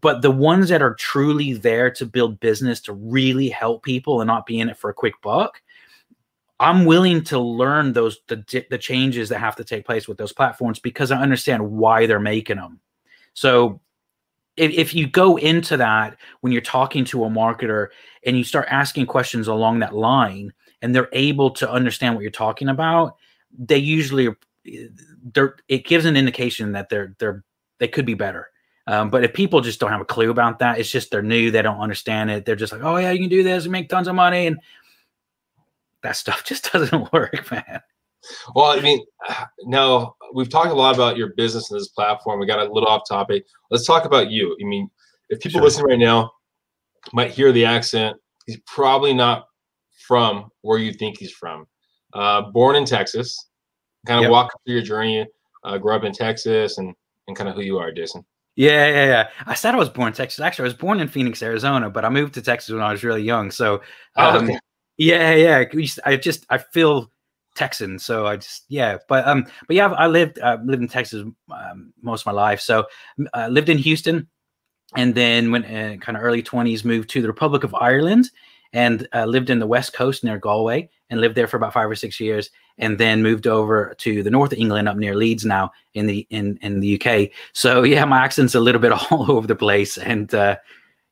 but 0.00 0.22
the 0.22 0.30
ones 0.30 0.68
that 0.68 0.82
are 0.82 0.94
truly 0.94 1.54
there 1.54 1.90
to 1.92 2.04
build 2.06 2.40
business 2.40 2.80
to 2.82 2.92
really 2.92 3.48
help 3.48 3.82
people 3.84 4.20
and 4.20 4.28
not 4.28 4.46
be 4.46 4.60
in 4.60 4.68
it 4.68 4.76
for 4.76 4.90
a 4.90 4.94
quick 4.94 5.14
buck, 5.22 5.62
I'm 6.60 6.84
willing 6.84 7.22
to 7.24 7.38
learn 7.38 7.92
those 7.92 8.18
the, 8.26 8.64
the 8.70 8.78
changes 8.78 9.28
that 9.28 9.38
have 9.38 9.56
to 9.56 9.64
take 9.64 9.86
place 9.86 10.08
with 10.08 10.18
those 10.18 10.32
platforms 10.32 10.78
because 10.78 11.10
I 11.10 11.20
understand 11.20 11.70
why 11.70 12.06
they're 12.06 12.18
making 12.18 12.56
them. 12.56 12.80
So 13.34 13.80
if, 14.56 14.72
if 14.72 14.94
you 14.94 15.06
go 15.06 15.36
into 15.36 15.76
that 15.76 16.16
when 16.40 16.52
you're 16.52 16.62
talking 16.62 17.04
to 17.06 17.24
a 17.24 17.28
marketer 17.30 17.88
and 18.24 18.36
you 18.36 18.42
start 18.42 18.66
asking 18.70 19.06
questions 19.06 19.46
along 19.46 19.78
that 19.78 19.94
line 19.94 20.52
and 20.82 20.94
they're 20.94 21.08
able 21.12 21.50
to 21.50 21.70
understand 21.70 22.14
what 22.14 22.22
you're 22.22 22.30
talking 22.30 22.68
about, 22.68 23.16
they 23.56 23.78
usually 23.78 24.28
they're 25.32 25.56
it 25.68 25.86
gives 25.86 26.04
an 26.04 26.16
indication 26.16 26.72
that 26.72 26.88
they're 26.88 27.14
they're 27.18 27.44
they 27.78 27.88
could 27.88 28.04
be 28.06 28.14
better. 28.14 28.50
Um, 28.88 29.10
but 29.10 29.22
if 29.22 29.34
people 29.34 29.60
just 29.60 29.80
don't 29.80 29.90
have 29.90 30.00
a 30.00 30.06
clue 30.06 30.30
about 30.30 30.58
that, 30.60 30.78
it's 30.78 30.90
just 30.90 31.10
they're 31.10 31.22
new, 31.22 31.50
they 31.50 31.62
don't 31.62 31.80
understand 31.80 32.30
it. 32.30 32.44
They're 32.44 32.56
just 32.56 32.72
like, 32.72 32.82
oh 32.82 32.96
yeah, 32.96 33.10
you 33.10 33.20
can 33.20 33.28
do 33.28 33.42
this 33.42 33.64
and 33.64 33.72
make 33.72 33.88
tons 33.88 34.08
of 34.08 34.14
money, 34.14 34.46
and 34.46 34.58
that 36.02 36.16
stuff 36.16 36.44
just 36.46 36.72
doesn't 36.72 37.12
work, 37.12 37.50
man. 37.50 37.80
Well, 38.54 38.66
I 38.66 38.80
mean, 38.80 39.04
now 39.64 40.14
we've 40.34 40.48
talked 40.48 40.70
a 40.70 40.74
lot 40.74 40.94
about 40.94 41.16
your 41.16 41.34
business 41.36 41.70
and 41.70 41.80
this 41.80 41.88
platform. 41.88 42.40
We 42.40 42.46
got 42.46 42.58
a 42.60 42.72
little 42.72 42.88
off 42.88 43.02
topic. 43.08 43.44
Let's 43.70 43.86
talk 43.86 44.04
about 44.04 44.30
you. 44.30 44.56
I 44.60 44.64
mean, 44.64 44.90
if 45.28 45.40
people 45.40 45.58
sure. 45.58 45.64
listening 45.64 45.86
right 45.86 45.98
now 45.98 46.30
might 47.12 47.30
hear 47.30 47.52
the 47.52 47.64
accent, 47.64 48.16
he's 48.46 48.60
probably 48.66 49.12
not 49.12 49.46
from 50.06 50.48
where 50.62 50.78
you 50.78 50.92
think 50.92 51.18
he's 51.18 51.32
from. 51.32 51.66
Uh, 52.14 52.42
born 52.50 52.76
in 52.76 52.84
Texas. 52.84 53.48
Kind 54.06 54.18
of 54.20 54.22
Yep. 54.22 54.30
walk 54.30 54.52
through 54.64 54.74
your 54.76 54.84
journey. 54.84 55.26
Uh, 55.64 55.76
grew 55.76 55.94
up 55.94 56.04
in 56.04 56.12
Texas, 56.12 56.78
and 56.78 56.94
and 57.26 57.36
kind 57.36 57.48
of 57.48 57.56
who 57.56 57.62
you 57.62 57.78
are, 57.78 57.92
Jason. 57.92 58.24
Yeah, 58.56 58.86
yeah, 58.88 59.04
yeah. 59.04 59.28
I 59.46 59.54
said 59.54 59.74
I 59.74 59.78
was 59.78 59.88
born 59.88 60.08
in 60.08 60.14
Texas. 60.14 60.40
Actually, 60.40 60.64
I 60.64 60.68
was 60.68 60.74
born 60.74 60.98
in 61.00 61.08
Phoenix, 61.08 61.42
Arizona, 61.42 61.90
but 61.90 62.04
I 62.04 62.08
moved 62.08 62.34
to 62.34 62.42
Texas 62.42 62.72
when 62.72 62.82
I 62.82 62.90
was 62.90 63.04
really 63.04 63.22
young. 63.22 63.50
So, 63.50 63.82
Oh, 64.16 64.36
um, 64.38 64.44
okay. 64.44 64.58
Yeah, 64.98 65.32
yeah. 65.34 65.64
I 66.04 66.16
just 66.16 66.44
I 66.50 66.58
feel 66.58 67.10
Texan, 67.54 67.98
so 67.98 68.26
I 68.26 68.36
just 68.36 68.64
yeah. 68.68 68.98
But 69.08 69.26
um, 69.26 69.46
but 69.66 69.76
yeah, 69.76 69.88
I 69.92 70.08
lived 70.08 70.38
uh, 70.40 70.58
lived 70.64 70.82
in 70.82 70.88
Texas 70.88 71.24
um, 71.50 71.92
most 72.02 72.22
of 72.22 72.26
my 72.26 72.32
life. 72.32 72.60
So 72.60 72.86
I 73.32 73.48
lived 73.48 73.68
in 73.68 73.78
Houston, 73.78 74.28
and 74.96 75.14
then 75.14 75.52
when 75.52 75.64
uh, 75.64 75.96
kind 76.00 76.16
of 76.16 76.22
early 76.22 76.42
twenties 76.42 76.84
moved 76.84 77.08
to 77.10 77.22
the 77.22 77.28
Republic 77.28 77.62
of 77.62 77.74
Ireland, 77.74 78.30
and 78.72 79.06
uh, 79.14 79.24
lived 79.24 79.50
in 79.50 79.60
the 79.60 79.66
West 79.66 79.92
Coast 79.92 80.24
near 80.24 80.38
Galway, 80.38 80.90
and 81.10 81.20
lived 81.20 81.36
there 81.36 81.46
for 81.46 81.56
about 81.56 81.72
five 81.72 81.88
or 81.88 81.94
six 81.94 82.18
years, 82.18 82.50
and 82.78 82.98
then 82.98 83.22
moved 83.22 83.46
over 83.46 83.94
to 83.98 84.22
the 84.24 84.30
north 84.30 84.52
of 84.52 84.58
England, 84.58 84.88
up 84.88 84.96
near 84.96 85.14
Leeds 85.14 85.44
now 85.44 85.70
in 85.94 86.06
the 86.06 86.26
in 86.30 86.58
in 86.62 86.80
the 86.80 87.00
UK. 87.00 87.30
So 87.52 87.84
yeah, 87.84 88.04
my 88.04 88.18
accent's 88.18 88.56
a 88.56 88.60
little 88.60 88.80
bit 88.80 88.92
all 89.10 89.30
over 89.30 89.46
the 89.46 89.54
place, 89.54 89.96
and 89.96 90.34
uh, 90.34 90.56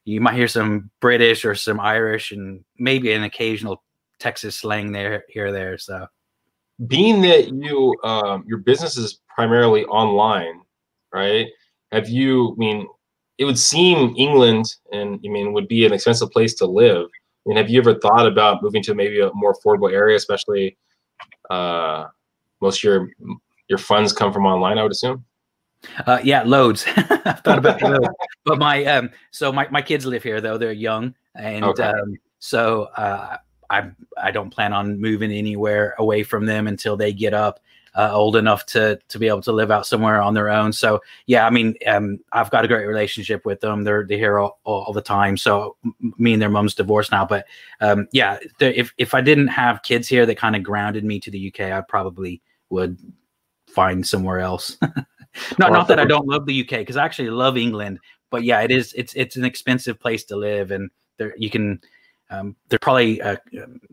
you 0.07 0.21
might 0.21 0.35
hear 0.37 0.49
some 0.49 0.89
British 1.01 1.45
or 1.45 1.55
some 1.55 1.81
Irish, 1.81 2.31
and 2.31 2.65
maybe 2.79 3.13
an 3.13 3.25
occasional 3.25 3.83
Texas 4.19 4.57
slang 4.57 4.93
there 4.93 5.25
here 5.29 5.49
or 5.49 5.53
there. 5.53 5.77
So 5.77 6.07
being 6.87 7.21
that 7.23 7.49
you 7.49 7.95
um, 8.05 8.45
your 8.47 8.59
business 8.59 8.97
is 8.97 9.21
primarily 9.29 9.85
online, 9.87 10.61
right? 11.13 11.49
Have 11.93 12.09
you? 12.09 12.53
I 12.53 12.57
mean, 12.57 12.89
it 13.39 13.45
would 13.45 13.59
seem 13.59 14.15
England 14.17 14.67
and 14.93 15.21
I 15.25 15.29
mean 15.29 15.53
would 15.53 15.69
be 15.69 15.85
an 15.85 15.93
expensive 15.93 16.31
place 16.31 16.55
to 16.55 16.67
live. 16.67 17.07
I 17.07 17.49
mean, 17.49 17.57
have 17.57 17.69
you 17.69 17.81
ever 17.81 17.95
thought 17.95 18.27
about 18.27 18.63
moving 18.63 18.83
to 18.85 18.95
maybe 18.95 19.21
a 19.21 19.31
more 19.35 19.55
affordable 19.55 19.93
area, 19.93 20.17
especially 20.17 20.79
uh, 21.51 22.05
most 22.61 22.79
of 22.79 22.85
your 22.85 23.09
your 23.69 23.79
funds 23.79 24.13
come 24.13 24.33
from 24.33 24.47
online? 24.47 24.79
I 24.79 24.85
would 24.85 24.93
assume. 24.93 25.25
Uh, 26.07 26.21
yeah, 26.23 26.43
loads. 26.43 26.85
I've 26.97 27.41
thought 27.41 27.59
about 27.59 27.83
loads. 27.83 28.09
But 28.45 28.59
my 28.59 28.85
um, 28.85 29.11
so 29.31 29.53
my 29.53 29.69
my 29.71 29.83
kids 29.83 30.07
live 30.07 30.23
here 30.23 30.41
though; 30.41 30.59
they're 30.59 30.73
young, 30.73 31.15
and 31.35 31.65
Okay. 31.65 31.85
um, 31.85 32.17
so 32.39 32.85
uh, 32.97 33.37
I 33.71 33.91
I 34.21 34.31
don't 34.31 34.51
plan 34.51 34.73
on 34.73 35.01
moving 35.01 35.33
anywhere 35.33 35.95
away 35.99 36.23
from 36.23 36.47
them 36.47 36.67
until 36.67 36.97
they 36.97 37.13
get 37.13 37.35
up. 37.35 37.61
Uh, 37.95 38.11
old 38.13 38.37
enough 38.37 38.67
to 38.67 39.01
to 39.09 39.19
be 39.19 39.27
able 39.27 39.41
to 39.41 39.53
live 39.53 39.71
out 39.71 39.87
somewhere 39.87 40.21
on 40.21 40.35
their 40.35 40.51
own. 40.51 40.71
So 40.71 41.01
yeah, 41.25 41.47
I 41.47 41.51
mean, 41.51 41.77
um, 41.87 42.19
I've 42.31 42.51
got 42.51 42.63
a 42.63 42.69
great 42.69 42.85
relationship 42.85 43.47
with 43.47 43.61
them. 43.63 43.85
They're 43.85 44.05
they're 44.07 44.19
here 44.19 44.39
all, 44.39 44.61
all, 44.65 44.83
all 44.83 44.93
the 44.93 45.01
time. 45.01 45.39
So 45.39 45.77
m- 45.83 46.13
me 46.19 46.35
and 46.35 46.43
their 46.43 46.51
mom's 46.51 46.75
divorced 46.75 47.11
now, 47.11 47.25
but 47.25 47.47
um, 47.81 48.07
yeah, 48.13 48.39
if 48.61 48.93
if 48.99 49.15
I 49.15 49.23
didn't 49.23 49.49
have 49.49 49.83
kids 49.83 50.09
here 50.09 50.27
that 50.27 50.37
kind 50.37 50.55
of 50.55 50.63
grounded 50.63 51.05
me 51.05 51.21
to 51.21 51.31
the 51.31 51.49
UK, 51.49 51.73
I 51.73 51.81
probably 51.81 52.43
would 52.69 52.99
find 53.67 54.07
somewhere 54.07 54.41
else. 54.41 54.77
not 55.59 55.73
not 55.73 55.89
that 55.89 55.99
I 55.99 56.05
don't 56.05 56.27
love 56.27 56.47
the 56.47 56.63
UK 56.63 56.81
because 56.81 56.97
I 56.97 57.05
actually 57.05 57.31
love 57.31 57.57
England, 57.57 57.99
but 58.31 58.45
yeah, 58.45 58.61
it 58.61 58.71
is 58.71 58.93
it's 58.95 59.15
it's 59.15 59.37
an 59.37 59.45
expensive 59.45 59.99
place 59.99 60.25
to 60.25 60.37
live, 60.37 60.71
and 60.71 60.91
there 61.19 61.35
you 61.37 61.51
can. 61.51 61.81
Um, 62.29 62.57
there 62.71 62.81
probably 62.81 63.23
uh, 63.23 63.37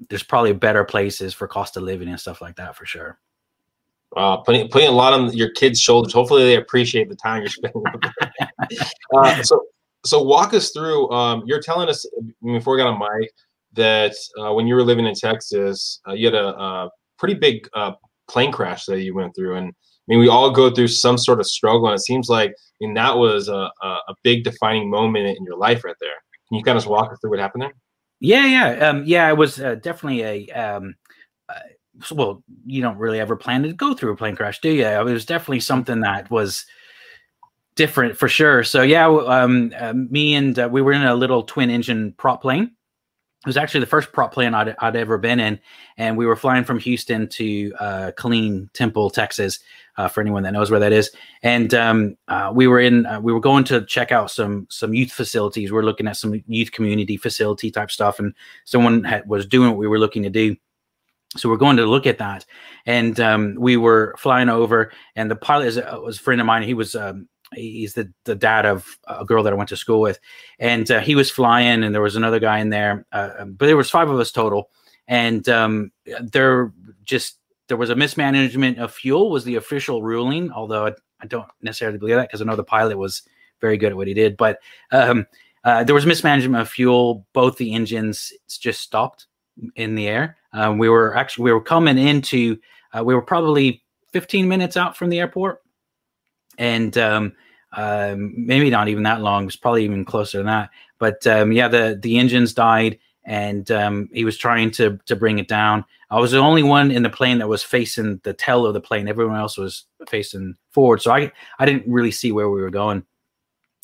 there's 0.09 0.23
probably 0.23 0.53
better 0.53 0.83
places 0.83 1.35
for 1.35 1.47
cost 1.47 1.77
of 1.77 1.83
living 1.83 2.09
and 2.09 2.19
stuff 2.19 2.41
like 2.41 2.55
that 2.55 2.75
for 2.75 2.85
sure. 2.85 3.19
Uh, 4.15 4.37
putting 4.37 4.67
putting 4.69 4.87
a 4.87 4.91
lot 4.91 5.13
on 5.13 5.31
your 5.33 5.51
kids' 5.51 5.79
shoulders. 5.79 6.13
Hopefully, 6.13 6.43
they 6.43 6.55
appreciate 6.55 7.09
the 7.09 7.15
time 7.15 7.41
you're 7.41 7.49
spending. 7.49 7.83
uh, 9.17 9.43
so, 9.43 9.59
so 10.05 10.21
walk 10.21 10.53
us 10.53 10.71
through. 10.71 11.09
Um, 11.11 11.43
you're 11.45 11.61
telling 11.61 11.89
us 11.89 12.05
before 12.43 12.75
we 12.75 12.81
got 12.81 12.87
on 12.87 12.99
mic 12.99 13.31
that 13.73 14.13
uh, 14.39 14.53
when 14.53 14.67
you 14.67 14.75
were 14.75 14.83
living 14.83 15.07
in 15.07 15.15
Texas, 15.15 15.99
uh, 16.07 16.13
you 16.13 16.27
had 16.27 16.35
a, 16.35 16.47
a 16.47 16.89
pretty 17.17 17.33
big 17.33 17.67
uh, 17.73 17.93
plane 18.27 18.51
crash 18.51 18.85
that 18.85 19.01
you 19.01 19.15
went 19.15 19.35
through, 19.35 19.55
and 19.55 19.73
mean, 20.07 20.19
we 20.19 20.27
all 20.27 20.51
go 20.51 20.69
through 20.69 20.89
some 20.89 21.17
sort 21.17 21.39
of 21.39 21.45
struggle, 21.45 21.87
and 21.87 21.95
it 21.95 22.03
seems 22.03 22.29
like 22.29 22.51
I 22.51 22.85
mean 22.85 22.93
that 22.95 23.17
was 23.17 23.47
a, 23.47 23.71
a, 23.81 23.87
a 23.87 24.15
big 24.23 24.43
defining 24.43 24.89
moment 24.89 25.25
in 25.25 25.43
your 25.45 25.57
life 25.57 25.83
right 25.83 25.95
there. 25.99 26.15
Can 26.49 26.57
you 26.57 26.63
kind 26.63 26.77
of 26.77 26.85
walk 26.85 27.11
us 27.11 27.19
through 27.21 27.31
what 27.31 27.39
happened 27.39 27.63
there? 27.63 27.73
Yeah, 28.19 28.45
yeah, 28.45 28.89
um, 28.89 29.03
yeah. 29.05 29.29
It 29.29 29.37
was 29.37 29.59
uh, 29.59 29.75
definitely 29.75 30.21
a 30.21 30.49
um, 30.51 30.95
uh, 31.49 31.59
well. 32.11 32.43
You 32.65 32.81
don't 32.81 32.97
really 32.97 33.19
ever 33.19 33.35
plan 33.35 33.63
to 33.63 33.73
go 33.73 33.93
through 33.93 34.11
a 34.13 34.17
plane 34.17 34.35
crash, 34.35 34.59
do 34.61 34.69
you? 34.69 34.85
It 34.85 35.03
was 35.03 35.25
definitely 35.25 35.61
something 35.61 36.01
that 36.01 36.29
was 36.31 36.65
different 37.75 38.17
for 38.17 38.27
sure. 38.27 38.63
So 38.63 38.81
yeah, 38.81 39.07
um, 39.07 39.73
uh, 39.77 39.93
me 39.93 40.35
and 40.35 40.57
uh, 40.57 40.69
we 40.71 40.81
were 40.81 40.93
in 40.93 41.03
a 41.03 41.15
little 41.15 41.43
twin 41.43 41.69
engine 41.69 42.13
prop 42.17 42.41
plane. 42.41 42.71
It 43.43 43.47
was 43.47 43.57
actually 43.57 43.81
the 43.81 43.87
first 43.87 44.13
prop 44.13 44.33
plane 44.33 44.53
I'd, 44.53 44.73
I'd 44.79 44.95
ever 44.95 45.17
been 45.17 45.41
in, 45.41 45.59
and 45.97 46.17
we 46.17 46.25
were 46.25 46.37
flying 46.37 46.63
from 46.63 46.79
Houston 46.79 47.27
to 47.27 47.73
uh, 47.79 48.11
Killeen 48.17 48.71
Temple, 48.71 49.09
Texas. 49.09 49.59
Uh, 49.95 50.07
for 50.07 50.21
anyone 50.21 50.41
that 50.41 50.53
knows 50.53 50.71
where 50.71 50.79
that 50.79 50.91
is, 50.91 51.11
and 51.43 51.71
um, 51.75 52.17
uh, 52.27 52.51
we 52.51 52.65
were 52.65 52.79
in, 52.79 53.05
uh, 53.05 53.19
we 53.19 53.31
were 53.31 53.39
going 53.39 53.63
to 53.63 53.85
check 53.85 54.11
out 54.11 54.31
some 54.31 54.65
some 54.71 54.91
youth 54.95 55.11
facilities. 55.11 55.71
We 55.71 55.77
are 55.77 55.83
looking 55.83 56.07
at 56.07 56.17
some 56.17 56.41
youth 56.47 56.71
community 56.71 57.15
facility 57.15 57.69
type 57.69 57.91
stuff, 57.91 58.17
and 58.17 58.33
someone 58.65 59.03
had, 59.03 59.27
was 59.29 59.45
doing 59.45 59.69
what 59.69 59.77
we 59.77 59.87
were 59.87 59.99
looking 59.99 60.23
to 60.23 60.31
do. 60.31 60.55
So 61.37 61.47
we're 61.47 61.57
going 61.57 61.77
to 61.77 61.85
look 61.85 62.07
at 62.07 62.17
that, 62.17 62.43
and 62.87 63.19
um, 63.19 63.55
we 63.59 63.77
were 63.77 64.15
flying 64.17 64.49
over, 64.49 64.91
and 65.15 65.29
the 65.29 65.35
pilot 65.35 65.67
is, 65.67 65.75
was 65.75 66.17
a 66.17 66.21
friend 66.21 66.41
of 66.41 66.47
mine. 66.47 66.63
He 66.63 66.73
was 66.73 66.95
um, 66.95 67.29
he's 67.55 67.93
the 67.93 68.11
the 68.25 68.35
dad 68.35 68.65
of 68.65 68.97
a 69.07 69.25
girl 69.25 69.43
that 69.43 69.53
I 69.53 69.55
went 69.55 69.69
to 69.69 69.77
school 69.77 70.01
with, 70.01 70.19
and 70.59 70.89
uh, 70.89 70.99
he 70.99 71.15
was 71.15 71.29
flying, 71.29 71.83
and 71.83 71.93
there 71.93 72.01
was 72.01 72.15
another 72.15 72.39
guy 72.39 72.59
in 72.59 72.69
there, 72.69 73.05
uh, 73.11 73.45
but 73.45 73.65
there 73.65 73.77
was 73.77 73.89
five 73.89 74.09
of 74.09 74.19
us 74.19 74.31
total, 74.31 74.69
and 75.07 75.47
um, 75.49 75.91
there 76.21 76.71
just 77.03 77.39
there 77.67 77.77
was 77.77 77.89
a 77.89 77.95
mismanagement 77.95 78.79
of 78.79 78.93
fuel 78.93 79.29
was 79.29 79.43
the 79.43 79.55
official 79.55 80.03
ruling, 80.03 80.51
although 80.51 80.87
I, 80.87 80.91
I 81.21 81.27
don't 81.27 81.47
necessarily 81.61 81.97
believe 81.97 82.15
that 82.15 82.27
because 82.27 82.41
I 82.41 82.45
know 82.45 82.55
the 82.55 82.63
pilot 82.63 82.97
was 82.97 83.23
very 83.61 83.77
good 83.77 83.91
at 83.91 83.97
what 83.97 84.07
he 84.07 84.13
did, 84.13 84.37
but 84.37 84.59
um, 84.91 85.25
uh, 85.63 85.83
there 85.83 85.95
was 85.95 86.05
mismanagement 86.05 86.61
of 86.61 86.69
fuel. 86.69 87.25
Both 87.33 87.57
the 87.57 87.73
engines 87.73 88.33
just 88.47 88.81
stopped 88.81 89.27
in 89.75 89.95
the 89.95 90.07
air. 90.07 90.37
Um, 90.51 90.77
we 90.77 90.89
were 90.89 91.15
actually 91.15 91.45
we 91.45 91.53
were 91.53 91.61
coming 91.61 91.97
into 91.97 92.57
uh, 92.93 93.03
we 93.03 93.15
were 93.15 93.21
probably 93.21 93.83
15 94.11 94.47
minutes 94.47 94.77
out 94.77 94.95
from 94.95 95.09
the 95.09 95.19
airport, 95.19 95.62
and 96.57 96.97
um, 96.97 97.33
um, 97.73 98.33
maybe 98.35 98.69
not 98.69 98.87
even 98.87 99.03
that 99.03 99.21
long. 99.21 99.43
It 99.43 99.47
was 99.47 99.55
probably 99.55 99.83
even 99.83 100.05
closer 100.05 100.37
than 100.37 100.47
that. 100.47 100.69
But 100.99 101.25
um, 101.27 101.51
yeah, 101.51 101.67
the 101.67 101.99
the 102.01 102.17
engines 102.17 102.53
died, 102.53 102.99
and 103.25 103.69
um, 103.71 104.09
he 104.13 104.25
was 104.25 104.37
trying 104.37 104.71
to 104.71 104.99
to 105.05 105.15
bring 105.15 105.39
it 105.39 105.47
down. 105.47 105.85
I 106.09 106.19
was 106.19 106.31
the 106.31 106.37
only 106.37 106.63
one 106.63 106.91
in 106.91 107.03
the 107.03 107.09
plane 107.09 107.39
that 107.39 107.47
was 107.49 107.63
facing 107.63 108.21
the 108.23 108.33
tail 108.33 108.65
of 108.65 108.73
the 108.73 108.81
plane. 108.81 109.07
Everyone 109.07 109.37
else 109.37 109.57
was 109.57 109.85
facing 110.07 110.55
forward, 110.71 111.01
so 111.01 111.11
I 111.11 111.31
I 111.59 111.65
didn't 111.65 111.91
really 111.91 112.11
see 112.11 112.31
where 112.31 112.49
we 112.49 112.61
were 112.61 112.69
going. 112.69 113.03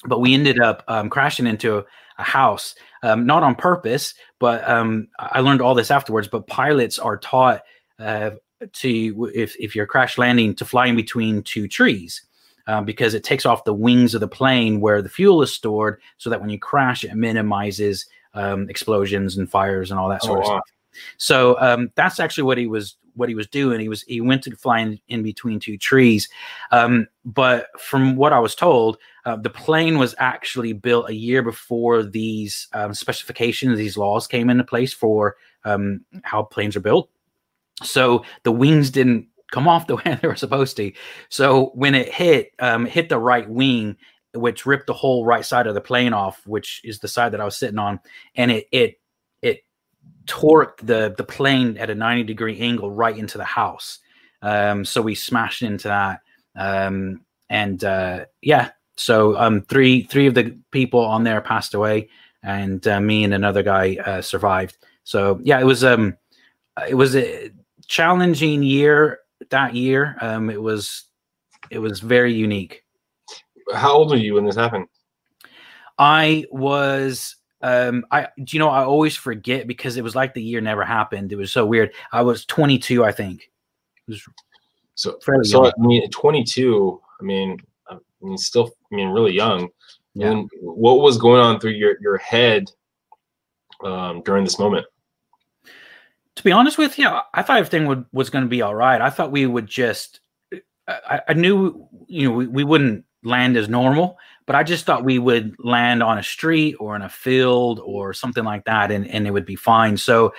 But 0.06 0.22
we 0.22 0.34
ended 0.34 0.62
up 0.62 0.84
um, 0.88 1.10
crashing 1.10 1.48
into 1.48 1.80
a, 1.80 1.86
a 2.20 2.24
house, 2.24 2.76
um, 3.04 3.26
not 3.26 3.44
on 3.44 3.56
purpose, 3.56 4.14
but 4.40 4.68
um, 4.70 5.10
I 5.20 5.42
learned 5.42 5.62
all 5.62 5.76
this 5.76 5.92
afterwards. 5.92 6.28
But 6.28 6.48
pilots 6.48 7.00
are 7.00 7.18
taught 7.18 7.64
uh, 7.98 8.32
to 8.74 9.32
if 9.34 9.56
if 9.60 9.76
you're 9.76 9.88
crash 9.88 10.18
landing 10.18 10.56
to 10.56 10.66
fly 10.66 10.86
in 10.88 10.96
between 10.96 11.44
two 11.44 11.68
trees. 11.68 12.22
Uh, 12.70 12.84
because 12.84 13.16
it 13.16 13.24
takes 13.24 13.46
off 13.48 13.64
the 13.64 13.74
wings 13.74 14.14
of 14.14 14.22
the 14.22 14.28
plane 14.28 14.80
where 14.80 15.02
the 15.02 15.10
fuel 15.10 15.42
is 15.42 15.52
stored, 15.52 16.00
so 16.18 16.30
that 16.30 16.40
when 16.40 16.52
you 16.52 16.60
crash, 16.60 17.04
it 17.04 17.16
minimizes 17.16 18.06
um, 18.36 18.70
explosions 18.70 19.38
and 19.38 19.50
fires 19.50 19.90
and 19.90 20.00
all 20.00 20.08
that 20.08 20.22
sort 20.22 20.38
Oh, 20.38 20.42
of 20.42 20.48
wow. 20.48 20.56
stuff. 20.58 20.68
So 21.18 21.60
um, 21.60 21.92
that's 21.96 22.20
actually 22.20 22.44
what 22.44 22.60
he 22.60 22.68
was 22.68 22.98
what 23.16 23.28
he 23.28 23.34
was 23.34 23.48
doing. 23.48 23.80
He 23.80 23.90
was 23.90 24.04
he 24.04 24.22
went 24.22 24.44
to 24.44 24.56
fly 24.56 24.80
in, 24.82 25.00
in 25.08 25.24
between 25.24 25.60
two 25.60 25.78
trees, 25.80 26.30
um, 26.72 27.08
but 27.26 27.68
from 27.80 28.16
what 28.16 28.34
I 28.34 28.40
was 28.40 28.54
told, 28.54 28.98
uh, 29.26 29.38
the 29.38 29.50
plane 29.50 29.98
was 29.98 30.14
actually 30.20 30.74
built 30.74 31.10
a 31.10 31.16
year 31.16 31.42
before 31.42 32.04
these 32.04 32.68
um, 32.74 32.94
specifications, 32.94 33.80
these 33.80 33.98
laws 33.98 34.28
came 34.28 34.52
into 34.52 34.64
place 34.64 34.94
for 34.94 35.38
um, 35.66 36.06
how 36.22 36.44
planes 36.44 36.76
are 36.76 36.86
built. 36.90 37.10
So 37.82 38.24
the 38.44 38.52
wings 38.52 38.92
didn't 38.92 39.28
come 39.52 39.68
off 39.68 39.88
the 39.88 39.96
way 39.98 40.18
they 40.22 40.28
were 40.28 40.36
supposed 40.36 40.78
to. 40.78 40.92
So 41.30 41.72
when 41.76 41.96
it 41.96 42.14
hit, 42.14 42.52
um, 42.60 42.88
it 42.88 42.92
hit 42.92 43.10
the 43.10 43.20
right 43.20 43.50
wing, 43.50 43.98
which 44.34 44.66
ripped 44.66 44.88
the 44.88 44.94
whole 44.94 45.26
right 45.26 45.46
side 45.46 45.68
of 45.68 45.74
the 45.76 45.82
plane 45.82 46.14
off, 46.14 46.46
which 46.46 46.82
is 46.84 47.00
the 47.00 47.08
side 47.08 47.34
that 47.34 47.42
I 47.42 47.46
was 47.46 47.58
sitting 47.58 47.80
on, 47.80 48.00
and 48.36 48.52
it 48.52 48.68
it 48.72 49.00
it 49.42 49.64
torqued 50.26 50.86
the 50.86 51.14
the 51.18 51.24
plane 51.24 51.78
at 51.78 51.90
a 51.90 51.96
90 51.96 52.24
degree 52.24 52.60
angle 52.60 52.92
right 52.92 53.18
into 53.18 53.38
the 53.38 53.46
house. 53.46 54.00
Um, 54.42 54.86
so 54.86 55.02
we 55.02 55.16
smashed 55.16 55.64
into 55.64 55.90
that. 55.90 56.22
Um, 56.56 57.26
and 57.50 57.84
uh, 57.84 58.26
yeah, 58.42 58.70
so 58.98 59.38
um, 59.38 59.62
three 59.64 60.04
three 60.04 60.28
of 60.28 60.36
the 60.36 60.58
people 60.72 61.00
on 61.00 61.24
there 61.24 61.42
passed 61.42 61.74
away, 61.74 62.10
and 62.44 62.86
uh, 62.88 63.00
me 63.00 63.24
and 63.24 63.34
another 63.34 63.64
guy 63.64 63.98
uh, 64.06 64.22
survived. 64.22 64.78
So 65.04 65.40
yeah, 65.42 65.60
it 65.60 65.66
was 65.66 65.84
um 65.84 66.18
it 66.88 66.96
was 66.96 67.16
a 67.16 67.52
challenging 67.88 68.62
year 68.62 69.20
that 69.50 69.76
year. 69.76 70.18
Um, 70.22 70.50
it 70.50 70.62
was 70.62 71.06
it 71.70 71.80
was 71.80 72.00
very 72.00 72.34
unique. 72.34 72.84
How 73.74 73.94
old 73.94 74.10
were 74.10 74.18
you 74.18 74.36
when 74.36 74.46
this 74.46 74.56
happened? 74.56 74.88
I 75.98 76.46
was 76.52 77.36
um, 77.62 78.06
I 78.12 78.28
do 78.44 78.56
you 78.56 78.60
know 78.60 78.70
I 78.70 78.84
always 78.84 79.16
forget 79.16 79.68
because 79.68 79.98
it 79.98 80.04
was 80.04 80.16
like 80.16 80.34
the 80.34 80.44
year 80.44 80.62
never 80.62 80.84
happened. 80.84 81.32
It 81.32 81.36
was 81.36 81.52
so 81.52 81.66
weird. 81.66 81.92
I 82.12 82.22
was 82.22 82.46
22, 82.46 83.04
I 83.04 83.12
think. 83.12 83.52
It 84.08 84.12
was 84.12 84.28
so 84.96 85.18
so 85.44 85.66
young. 85.66 85.74
I 85.78 85.82
mean 85.86 86.10
22. 86.10 87.02
I 87.20 87.24
mean, 87.24 87.58
I 87.90 87.98
mean, 88.22 88.38
still, 88.38 88.72
I 88.92 88.96
mean, 88.96 89.10
really 89.10 89.34
young. 89.34 89.70
Yeah. 90.14 90.32
And 90.32 90.50
what 90.62 91.00
was 91.00 91.18
going 91.18 91.42
on 91.42 91.60
through 91.60 91.72
your 91.72 91.96
your 92.02 92.18
head 92.18 92.72
um, 93.84 94.22
during 94.24 94.44
this 94.44 94.60
moment? 94.60 94.86
To 96.40 96.44
be 96.44 96.54
honest 96.54 96.78
with 96.78 96.98
you, 96.98 97.06
I 97.34 97.42
thought 97.42 97.58
everything 97.58 97.86
would, 97.88 98.06
was 98.14 98.30
going 98.30 98.46
to 98.46 98.50
be 98.50 98.62
all 98.62 98.74
right. 98.74 99.02
I 99.02 99.10
thought 99.10 99.30
we 99.30 99.46
would 99.46 99.68
just. 99.68 100.22
I, 100.88 101.20
I 101.28 101.34
knew, 101.34 101.86
you 102.08 102.30
know, 102.30 102.34
we, 102.34 102.48
we 102.48 102.64
wouldn't 102.64 103.04
land 103.26 103.58
as 103.58 103.68
normal, 103.68 104.18
but 104.46 104.56
I 104.56 104.64
just 104.64 104.86
thought 104.86 105.04
we 105.04 105.20
would 105.20 105.54
land 105.60 106.02
on 106.02 106.18
a 106.18 106.24
street 106.24 106.78
or 106.80 106.96
in 106.96 107.02
a 107.02 107.10
field 107.10 107.82
or 107.84 108.14
something 108.14 108.46
like 108.46 108.64
that, 108.64 108.90
and, 108.90 109.06
and 109.10 109.28
it 109.28 109.32
would 109.32 109.46
be 109.46 109.58
fine. 109.58 109.98
So 109.98 110.34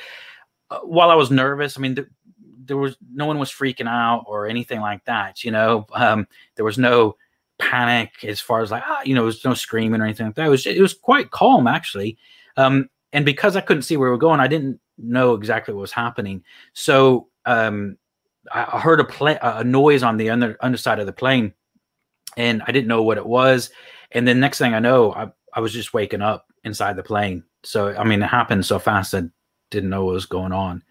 uh, 0.70 0.78
while 0.84 1.10
I 1.10 1.16
was 1.16 1.30
nervous, 1.30 1.76
I 1.76 1.82
mean, 1.82 1.96
th- 1.96 2.08
there 2.64 2.78
was 2.78 2.96
no 3.12 3.26
one 3.26 3.38
was 3.38 3.50
freaking 3.50 3.86
out 3.86 4.24
or 4.26 4.46
anything 4.46 4.80
like 4.80 5.04
that. 5.04 5.44
You 5.44 5.50
know, 5.50 5.84
um, 5.92 6.26
there 6.56 6.64
was 6.64 6.78
no 6.78 7.16
panic 7.58 8.24
as 8.24 8.40
far 8.40 8.62
as 8.62 8.70
like 8.70 8.84
ah, 8.86 9.02
you 9.04 9.14
know, 9.14 9.20
there 9.20 9.26
was 9.26 9.44
no 9.44 9.52
screaming 9.52 10.00
or 10.00 10.04
anything 10.04 10.24
like 10.24 10.36
that. 10.36 10.46
It 10.46 10.48
was 10.48 10.64
it 10.64 10.80
was 10.80 10.94
quite 10.94 11.30
calm 11.30 11.66
actually. 11.66 12.16
Um, 12.56 12.88
and 13.12 13.24
because 13.24 13.56
I 13.56 13.60
couldn't 13.60 13.82
see 13.82 13.96
where 13.96 14.08
we 14.08 14.12
were 14.12 14.18
going, 14.18 14.40
I 14.40 14.46
didn't 14.46 14.80
know 14.98 15.34
exactly 15.34 15.74
what 15.74 15.80
was 15.80 15.92
happening. 15.92 16.44
So 16.74 17.28
um, 17.46 17.96
I 18.52 18.80
heard 18.80 19.00
a 19.00 19.04
play, 19.04 19.38
a 19.42 19.64
noise 19.64 20.02
on 20.02 20.16
the 20.16 20.30
under, 20.30 20.56
underside 20.60 20.98
of 20.98 21.06
the 21.06 21.12
plane, 21.12 21.52
and 22.36 22.62
I 22.66 22.72
didn't 22.72 22.88
know 22.88 23.02
what 23.02 23.18
it 23.18 23.26
was. 23.26 23.70
And 24.12 24.26
then 24.26 24.40
next 24.40 24.58
thing 24.58 24.74
I 24.74 24.78
know, 24.78 25.12
I, 25.12 25.28
I 25.54 25.60
was 25.60 25.72
just 25.72 25.94
waking 25.94 26.22
up 26.22 26.46
inside 26.64 26.96
the 26.96 27.02
plane. 27.02 27.44
So 27.62 27.94
I 27.96 28.04
mean, 28.04 28.22
it 28.22 28.26
happened 28.26 28.64
so 28.64 28.78
fast 28.78 29.14
I 29.14 29.22
didn't 29.70 29.90
know 29.90 30.04
what 30.04 30.14
was 30.14 30.26
going 30.26 30.52
on. 30.52 30.82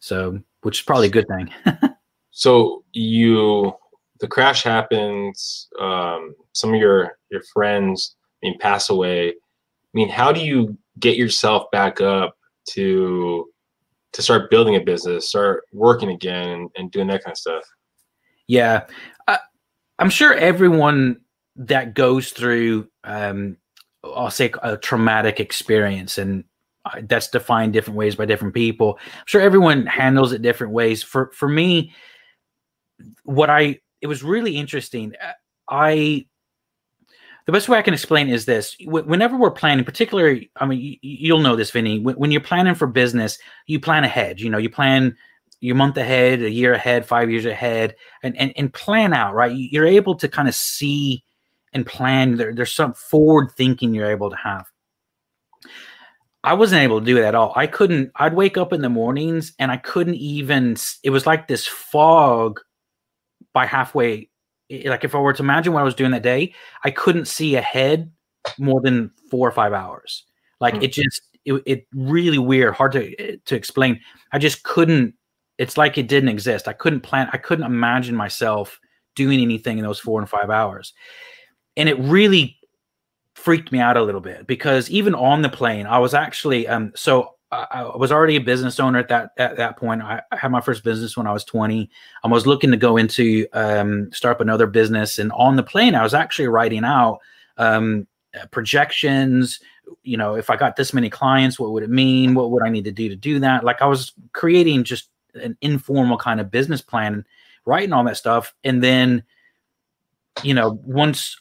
So, 0.00 0.40
which 0.62 0.80
is 0.80 0.84
probably 0.84 1.06
a 1.08 1.10
good 1.10 1.26
thing. 1.28 1.50
so 2.30 2.84
you, 2.92 3.72
the 4.20 4.28
crash 4.28 4.62
happens. 4.62 5.68
Um, 5.80 6.34
some 6.52 6.72
of 6.72 6.80
your 6.80 7.18
your 7.30 7.42
friends, 7.52 8.16
I 8.42 8.48
mean, 8.48 8.58
pass 8.58 8.90
away. 8.90 9.28
I 9.30 9.32
mean, 9.92 10.08
how 10.08 10.32
do 10.32 10.44
you 10.44 10.76
get 10.98 11.16
yourself 11.16 11.70
back 11.70 12.00
up 12.00 12.36
to 12.70 13.48
to 14.12 14.22
start 14.22 14.50
building 14.50 14.76
a 14.76 14.80
business, 14.80 15.28
start 15.28 15.64
working 15.72 16.10
again, 16.10 16.48
and, 16.50 16.70
and 16.76 16.90
doing 16.92 17.08
that 17.08 17.24
kind 17.24 17.32
of 17.32 17.38
stuff? 17.38 17.64
Yeah, 18.46 18.86
I, 19.26 19.38
I'm 19.98 20.10
sure 20.10 20.34
everyone 20.34 21.20
that 21.56 21.94
goes 21.94 22.30
through, 22.30 22.88
um, 23.02 23.56
I'll 24.04 24.30
say, 24.30 24.52
a 24.62 24.76
traumatic 24.76 25.40
experience, 25.40 26.18
and 26.18 26.44
that's 27.04 27.28
defined 27.28 27.72
different 27.72 27.96
ways 27.96 28.14
by 28.14 28.26
different 28.26 28.54
people. 28.54 28.98
I'm 29.00 29.24
sure 29.26 29.40
everyone 29.40 29.86
handles 29.86 30.32
it 30.32 30.42
different 30.42 30.72
ways. 30.72 31.02
For 31.02 31.30
for 31.34 31.48
me, 31.48 31.92
what 33.24 33.50
I 33.50 33.80
it 34.00 34.06
was 34.06 34.22
really 34.22 34.56
interesting. 34.56 35.14
I 35.68 36.26
the 37.46 37.52
best 37.52 37.68
way 37.68 37.78
I 37.78 37.82
can 37.82 37.94
explain 37.94 38.28
is 38.28 38.46
this: 38.46 38.76
whenever 38.80 39.36
we're 39.36 39.50
planning, 39.50 39.84
particularly, 39.84 40.50
I 40.56 40.66
mean, 40.66 40.98
you'll 41.02 41.40
know 41.40 41.56
this, 41.56 41.70
Vinny. 41.70 42.00
When 42.00 42.30
you're 42.30 42.40
planning 42.40 42.74
for 42.74 42.86
business, 42.86 43.38
you 43.66 43.80
plan 43.80 44.04
ahead. 44.04 44.40
You 44.40 44.48
know, 44.50 44.58
you 44.58 44.70
plan 44.70 45.16
your 45.60 45.76
month 45.76 45.96
ahead, 45.96 46.42
a 46.42 46.50
year 46.50 46.74
ahead, 46.74 47.06
five 47.06 47.30
years 47.30 47.44
ahead, 47.44 47.96
and 48.22 48.36
and, 48.38 48.52
and 48.56 48.72
plan 48.72 49.12
out. 49.12 49.34
Right, 49.34 49.54
you're 49.54 49.86
able 49.86 50.14
to 50.16 50.28
kind 50.28 50.48
of 50.48 50.54
see 50.54 51.22
and 51.74 51.86
plan. 51.86 52.36
There, 52.36 52.54
there's 52.54 52.72
some 52.72 52.94
forward 52.94 53.52
thinking 53.52 53.92
you're 53.92 54.10
able 54.10 54.30
to 54.30 54.36
have. 54.36 54.66
I 56.44 56.52
wasn't 56.52 56.82
able 56.82 57.00
to 57.00 57.06
do 57.06 57.16
it 57.16 57.24
at 57.24 57.34
all. 57.34 57.52
I 57.56 57.66
couldn't. 57.66 58.10
I'd 58.16 58.34
wake 58.34 58.56
up 58.56 58.72
in 58.72 58.82
the 58.82 58.90
mornings 58.90 59.54
and 59.58 59.70
I 59.70 59.78
couldn't 59.78 60.16
even. 60.16 60.76
It 61.02 61.10
was 61.10 61.26
like 61.26 61.48
this 61.48 61.66
fog 61.66 62.60
by 63.52 63.66
halfway 63.66 64.28
like 64.70 65.04
if 65.04 65.14
I 65.14 65.18
were 65.18 65.32
to 65.32 65.42
imagine 65.42 65.72
what 65.72 65.80
I 65.80 65.84
was 65.84 65.94
doing 65.94 66.10
that 66.12 66.22
day, 66.22 66.54
I 66.84 66.90
couldn't 66.90 67.26
see 67.26 67.56
ahead 67.56 68.10
more 68.58 68.80
than 68.80 69.10
four 69.30 69.46
or 69.48 69.52
five 69.52 69.72
hours. 69.72 70.24
Like 70.60 70.74
mm. 70.74 70.82
it 70.82 70.92
just 70.92 71.22
it, 71.44 71.62
it 71.66 71.86
really 71.94 72.38
weird, 72.38 72.74
hard 72.74 72.92
to 72.92 73.36
to 73.36 73.54
explain. 73.54 74.00
I 74.32 74.38
just 74.38 74.62
couldn't. 74.62 75.14
It's 75.58 75.76
like 75.76 75.98
it 75.98 76.08
didn't 76.08 76.30
exist. 76.30 76.66
I 76.66 76.72
couldn't 76.72 77.00
plan. 77.00 77.28
I 77.32 77.38
couldn't 77.38 77.66
imagine 77.66 78.16
myself 78.16 78.80
doing 79.14 79.40
anything 79.40 79.78
in 79.78 79.84
those 79.84 80.00
four 80.00 80.20
and 80.20 80.28
five 80.28 80.50
hours, 80.50 80.92
and 81.76 81.88
it 81.88 81.98
really 81.98 82.58
freaked 83.34 83.72
me 83.72 83.78
out 83.78 83.96
a 83.96 84.02
little 84.02 84.20
bit 84.20 84.46
because 84.46 84.90
even 84.90 85.14
on 85.14 85.42
the 85.42 85.48
plane, 85.48 85.86
I 85.86 85.98
was 85.98 86.14
actually 86.14 86.66
um 86.66 86.92
so 86.94 87.34
I 87.70 87.96
was 87.96 88.12
already 88.12 88.36
a 88.36 88.40
business 88.40 88.78
owner 88.80 88.98
at 88.98 89.08
that 89.08 89.32
at 89.36 89.56
that 89.56 89.76
point. 89.76 90.02
I, 90.02 90.22
I, 90.30 90.36
had 90.36 90.50
my 90.50 90.60
first 90.60 90.84
business 90.84 91.16
when 91.16 91.26
I 91.26 91.32
was 91.32 91.44
20. 91.44 91.90
I 92.22 92.28
was 92.28 92.46
looking 92.46 92.70
to 92.70 92.76
go 92.76 92.96
into 92.96 93.46
um, 93.52 94.10
start 94.12 94.36
up 94.36 94.40
another 94.40 94.66
business, 94.66 95.18
and 95.18 95.32
on 95.32 95.56
the 95.56 95.62
plane, 95.62 95.94
I 95.94 96.02
was 96.02 96.14
actually 96.14 96.48
writing 96.48 96.84
out 96.84 97.20
um, 97.56 98.06
projections. 98.50 99.60
You 100.02 100.16
know, 100.16 100.34
if 100.34 100.50
I 100.50 100.56
got 100.56 100.76
this 100.76 100.92
many 100.92 101.10
clients, 101.10 101.58
what 101.58 101.72
would 101.72 101.82
it 101.82 101.90
mean? 101.90 102.34
What 102.34 102.50
would 102.50 102.62
I 102.62 102.70
need 102.70 102.84
to 102.84 102.92
do 102.92 103.08
to 103.08 103.16
do 103.16 103.38
that? 103.40 103.64
Like 103.64 103.82
I 103.82 103.86
was 103.86 104.12
creating 104.32 104.84
just 104.84 105.08
an 105.34 105.56
informal 105.60 106.16
kind 106.16 106.40
of 106.40 106.50
business 106.50 106.82
plan, 106.82 107.24
writing 107.64 107.92
all 107.92 108.04
that 108.04 108.16
stuff, 108.16 108.54
and 108.64 108.82
then, 108.82 109.24
you 110.42 110.54
know, 110.54 110.80
once 110.84 111.36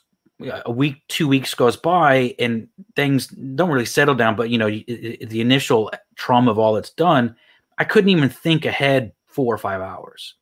a 0.65 0.71
week, 0.71 1.01
two 1.07 1.27
weeks 1.27 1.53
goes 1.53 1.77
by, 1.77 2.35
and 2.39 2.67
things 2.95 3.27
don't 3.27 3.69
really 3.69 3.85
settle 3.85 4.15
down. 4.15 4.35
But 4.35 4.49
you 4.49 4.57
know, 4.57 4.67
the 4.67 5.41
initial 5.41 5.91
trauma 6.15 6.51
of 6.51 6.59
all 6.59 6.73
that's 6.73 6.91
done, 6.91 7.35
I 7.77 7.83
couldn't 7.83 8.09
even 8.09 8.29
think 8.29 8.65
ahead 8.65 9.13
four 9.25 9.53
or 9.53 9.57
five 9.57 9.81
hours. 9.81 10.35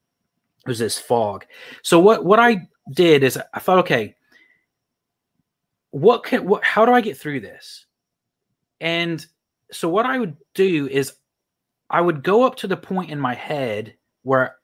It 0.65 0.67
was 0.67 0.79
this 0.79 0.99
fog. 0.99 1.45
So 1.81 1.99
what 1.99 2.25
what 2.25 2.39
I 2.39 2.67
did 2.93 3.23
is 3.23 3.39
I 3.53 3.59
thought, 3.59 3.79
okay, 3.79 4.15
what 5.91 6.23
can 6.23 6.45
what 6.45 6.63
how 6.63 6.85
do 6.85 6.91
I 6.91 7.01
get 7.01 7.17
through 7.17 7.39
this? 7.41 7.85
And 8.79 9.25
so 9.71 9.89
what 9.89 10.05
I 10.05 10.19
would 10.19 10.35
do 10.53 10.87
is 10.87 11.13
I 11.89 12.01
would 12.01 12.23
go 12.23 12.43
up 12.43 12.55
to 12.57 12.67
the 12.67 12.77
point 12.77 13.11
in 13.11 13.19
my 13.19 13.33
head 13.33 13.95
where 14.23 14.55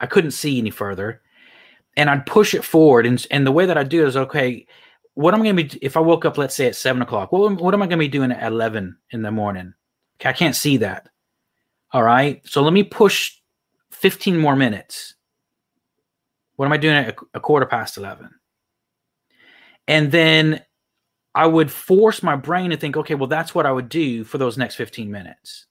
I 0.00 0.06
couldn't 0.06 0.32
see 0.32 0.58
any 0.58 0.70
further 0.70 1.22
and 1.96 2.10
I'd 2.10 2.26
push 2.26 2.54
it 2.54 2.64
forward. 2.64 3.06
And, 3.06 3.24
and 3.30 3.46
the 3.46 3.52
way 3.52 3.66
that 3.66 3.78
I 3.78 3.84
do 3.84 4.06
is 4.06 4.16
okay, 4.16 4.66
what 5.14 5.34
am 5.34 5.40
I 5.40 5.44
going 5.44 5.56
to 5.56 5.78
be, 5.78 5.84
if 5.84 5.96
I 5.96 6.00
woke 6.00 6.24
up, 6.24 6.38
let's 6.38 6.54
say 6.54 6.66
at 6.66 6.76
seven 6.76 7.02
o'clock, 7.02 7.32
what, 7.32 7.60
what 7.60 7.74
am 7.74 7.82
I 7.82 7.86
going 7.86 7.98
to 7.98 8.04
be 8.04 8.08
doing 8.08 8.32
at 8.32 8.42
11 8.52 8.96
in 9.10 9.22
the 9.22 9.30
morning? 9.30 9.74
Okay, 10.20 10.28
I 10.28 10.32
can't 10.32 10.54
see 10.54 10.78
that. 10.78 11.08
All 11.92 12.02
right. 12.02 12.40
So 12.46 12.62
let 12.62 12.72
me 12.72 12.82
push 12.82 13.32
15 13.90 14.38
more 14.38 14.56
minutes. 14.56 15.14
What 16.56 16.66
am 16.66 16.72
I 16.72 16.76
doing 16.76 16.96
at 16.96 17.16
a, 17.34 17.40
quarter 17.40 17.66
past 17.66 17.96
11? 17.96 18.30
And 19.88 20.12
then 20.12 20.62
I 21.34 21.46
would 21.46 21.70
force 21.70 22.22
my 22.22 22.36
brain 22.36 22.70
to 22.70 22.76
think, 22.76 22.96
okay, 22.96 23.14
well, 23.14 23.26
that's 23.26 23.54
what 23.54 23.66
I 23.66 23.72
would 23.72 23.88
do 23.88 24.24
for 24.24 24.38
those 24.38 24.56
next 24.56 24.76
15 24.76 25.10
minutes. 25.10 25.66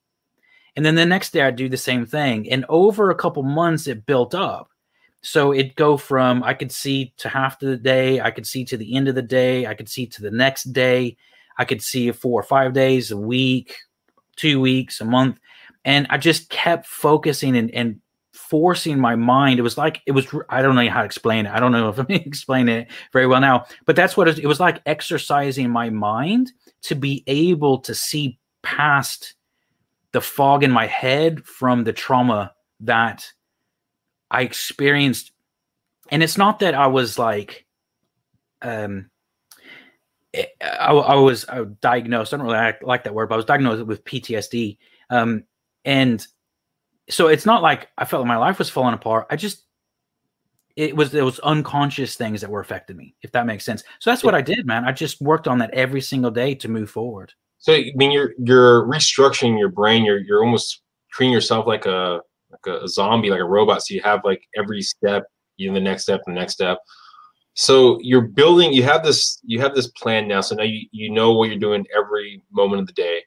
And 0.75 0.85
then 0.85 0.95
the 0.95 1.05
next 1.05 1.31
day 1.31 1.41
I'd 1.41 1.55
do 1.55 1.69
the 1.69 1.77
same 1.77 2.05
thing. 2.05 2.49
And 2.51 2.65
over 2.67 3.09
a 3.09 3.15
couple 3.15 3.43
months, 3.43 3.87
it 3.87 4.05
built 4.05 4.35
up 4.35 4.69
so 5.23 5.53
it 5.53 5.75
go 5.75 5.95
from 5.95 6.43
I 6.43 6.53
could 6.53 6.71
see 6.71 7.13
to 7.17 7.29
half 7.29 7.61
of 7.61 7.69
the 7.69 7.77
day, 7.77 8.19
I 8.19 8.29
could 8.29 8.45
see 8.45 8.65
to 8.65 8.77
the 8.77 8.95
end 8.95 9.07
of 9.07 9.15
the 9.15 9.21
day, 9.21 9.65
I 9.65 9.73
could 9.73 9.87
see 9.87 10.05
to 10.07 10.21
the 10.21 10.29
next 10.29 10.73
day, 10.73 11.15
I 11.57 11.63
could 11.63 11.81
see 11.81 12.11
four 12.11 12.39
or 12.39 12.43
five 12.43 12.73
days, 12.73 13.09
a 13.09 13.17
week, 13.17 13.77
two 14.35 14.59
weeks, 14.59 15.01
a 15.01 15.05
month, 15.05 15.39
and 15.85 16.07
I 16.09 16.17
just 16.17 16.49
kept 16.49 16.85
focusing 16.87 17.57
and, 17.57 17.71
and 17.71 17.99
forcing 18.33 18.99
my 18.99 19.15
mind. 19.15 19.59
It 19.59 19.63
was 19.63 19.77
like 19.77 20.01
it 20.05 20.11
was 20.11 20.27
I 20.49 20.61
don't 20.61 20.75
know 20.75 20.89
how 20.89 20.99
to 20.99 21.05
explain 21.05 21.45
it. 21.45 21.51
I 21.51 21.59
don't 21.59 21.71
know 21.71 21.89
if 21.89 21.99
I'm 21.99 22.05
explaining 22.09 22.75
it 22.75 22.91
very 23.11 23.27
well 23.27 23.41
now, 23.41 23.65
but 23.85 23.95
that's 23.95 24.17
what 24.17 24.27
it, 24.27 24.39
it 24.39 24.47
was 24.47 24.59
like 24.59 24.81
exercising 24.85 25.69
my 25.69 25.89
mind 25.89 26.51
to 26.83 26.95
be 26.95 27.23
able 27.27 27.79
to 27.79 27.95
see 27.95 28.39
past 28.61 29.35
the 30.11 30.21
fog 30.21 30.63
in 30.63 30.71
my 30.71 30.85
head 30.85 31.43
from 31.45 31.83
the 31.83 31.93
trauma 31.93 32.53
that 32.81 33.25
I 34.29 34.41
experienced, 34.41 35.31
and 36.09 36.21
it's 36.21 36.37
not 36.37 36.59
that 36.59 36.75
I 36.75 36.87
was 36.87 37.17
like, 37.17 37.65
um, 38.61 39.09
I, 40.35 40.91
I 40.91 41.15
was 41.15 41.45
I 41.47 41.61
was 41.61 41.69
diagnosed. 41.81 42.33
I 42.33 42.37
don't 42.37 42.45
really 42.45 42.73
like 42.81 43.03
that 43.03 43.13
word, 43.13 43.29
but 43.29 43.35
I 43.35 43.37
was 43.37 43.45
diagnosed 43.45 43.85
with 43.85 44.03
PTSD. 44.03 44.77
Um, 45.09 45.43
and 45.85 46.25
so 47.09 47.27
it's 47.27 47.45
not 47.45 47.61
like 47.61 47.89
I 47.97 48.05
felt 48.05 48.21
like 48.21 48.27
my 48.27 48.37
life 48.37 48.59
was 48.59 48.69
falling 48.69 48.93
apart. 48.93 49.27
I 49.29 49.35
just 49.35 49.63
it 50.75 50.95
was 50.95 51.13
it 51.13 51.23
was 51.23 51.39
unconscious 51.39 52.15
things 52.15 52.41
that 52.41 52.49
were 52.49 52.59
affecting 52.59 52.97
me, 52.97 53.15
if 53.21 53.31
that 53.33 53.45
makes 53.45 53.63
sense. 53.63 53.83
So 53.99 54.09
that's 54.09 54.23
what 54.23 54.35
I 54.35 54.41
did, 54.41 54.65
man. 54.65 54.85
I 54.85 54.91
just 54.91 55.21
worked 55.21 55.47
on 55.47 55.59
that 55.59 55.71
every 55.71 56.01
single 56.01 56.31
day 56.31 56.55
to 56.55 56.67
move 56.67 56.89
forward. 56.89 57.33
So 57.59 57.73
I 57.73 57.91
mean, 57.95 58.11
you're 58.11 58.33
you're 58.39 58.85
restructuring 58.85 59.57
your 59.57 59.69
brain. 59.69 60.03
You're 60.03 60.19
you're 60.19 60.43
almost 60.43 60.81
treating 61.11 61.33
yourself 61.33 61.67
like 61.67 61.85
a 61.85 62.21
like 62.51 62.75
a, 62.75 62.83
a 62.83 62.87
zombie, 62.87 63.29
like 63.29 63.39
a 63.39 63.45
robot. 63.45 63.83
So 63.83 63.93
you 63.93 64.01
have 64.01 64.21
like 64.23 64.41
every 64.57 64.81
step, 64.81 65.23
you 65.57 65.67
know, 65.67 65.75
the 65.75 65.79
next 65.79 66.03
step, 66.03 66.21
the 66.25 66.33
next 66.33 66.53
step. 66.53 66.79
So 67.55 67.99
you're 68.01 68.21
building 68.21 68.73
you 68.73 68.83
have 68.83 69.03
this 69.03 69.39
you 69.43 69.59
have 69.59 69.75
this 69.75 69.87
plan 69.87 70.27
now. 70.27 70.41
So 70.41 70.55
now 70.55 70.63
you, 70.63 70.87
you 70.91 71.11
know 71.11 71.33
what 71.33 71.49
you're 71.49 71.59
doing 71.59 71.85
every 71.95 72.41
moment 72.51 72.81
of 72.81 72.87
the 72.87 72.93
day. 72.93 73.21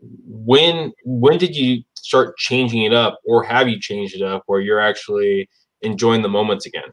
When 0.00 0.92
when 1.04 1.38
did 1.38 1.54
you 1.54 1.82
start 1.94 2.36
changing 2.36 2.82
it 2.82 2.92
up 2.92 3.20
or 3.24 3.44
have 3.44 3.68
you 3.68 3.78
changed 3.78 4.16
it 4.16 4.22
up 4.22 4.42
where 4.46 4.60
you're 4.60 4.80
actually 4.80 5.48
enjoying 5.82 6.22
the 6.22 6.28
moments 6.28 6.66
again? 6.66 6.90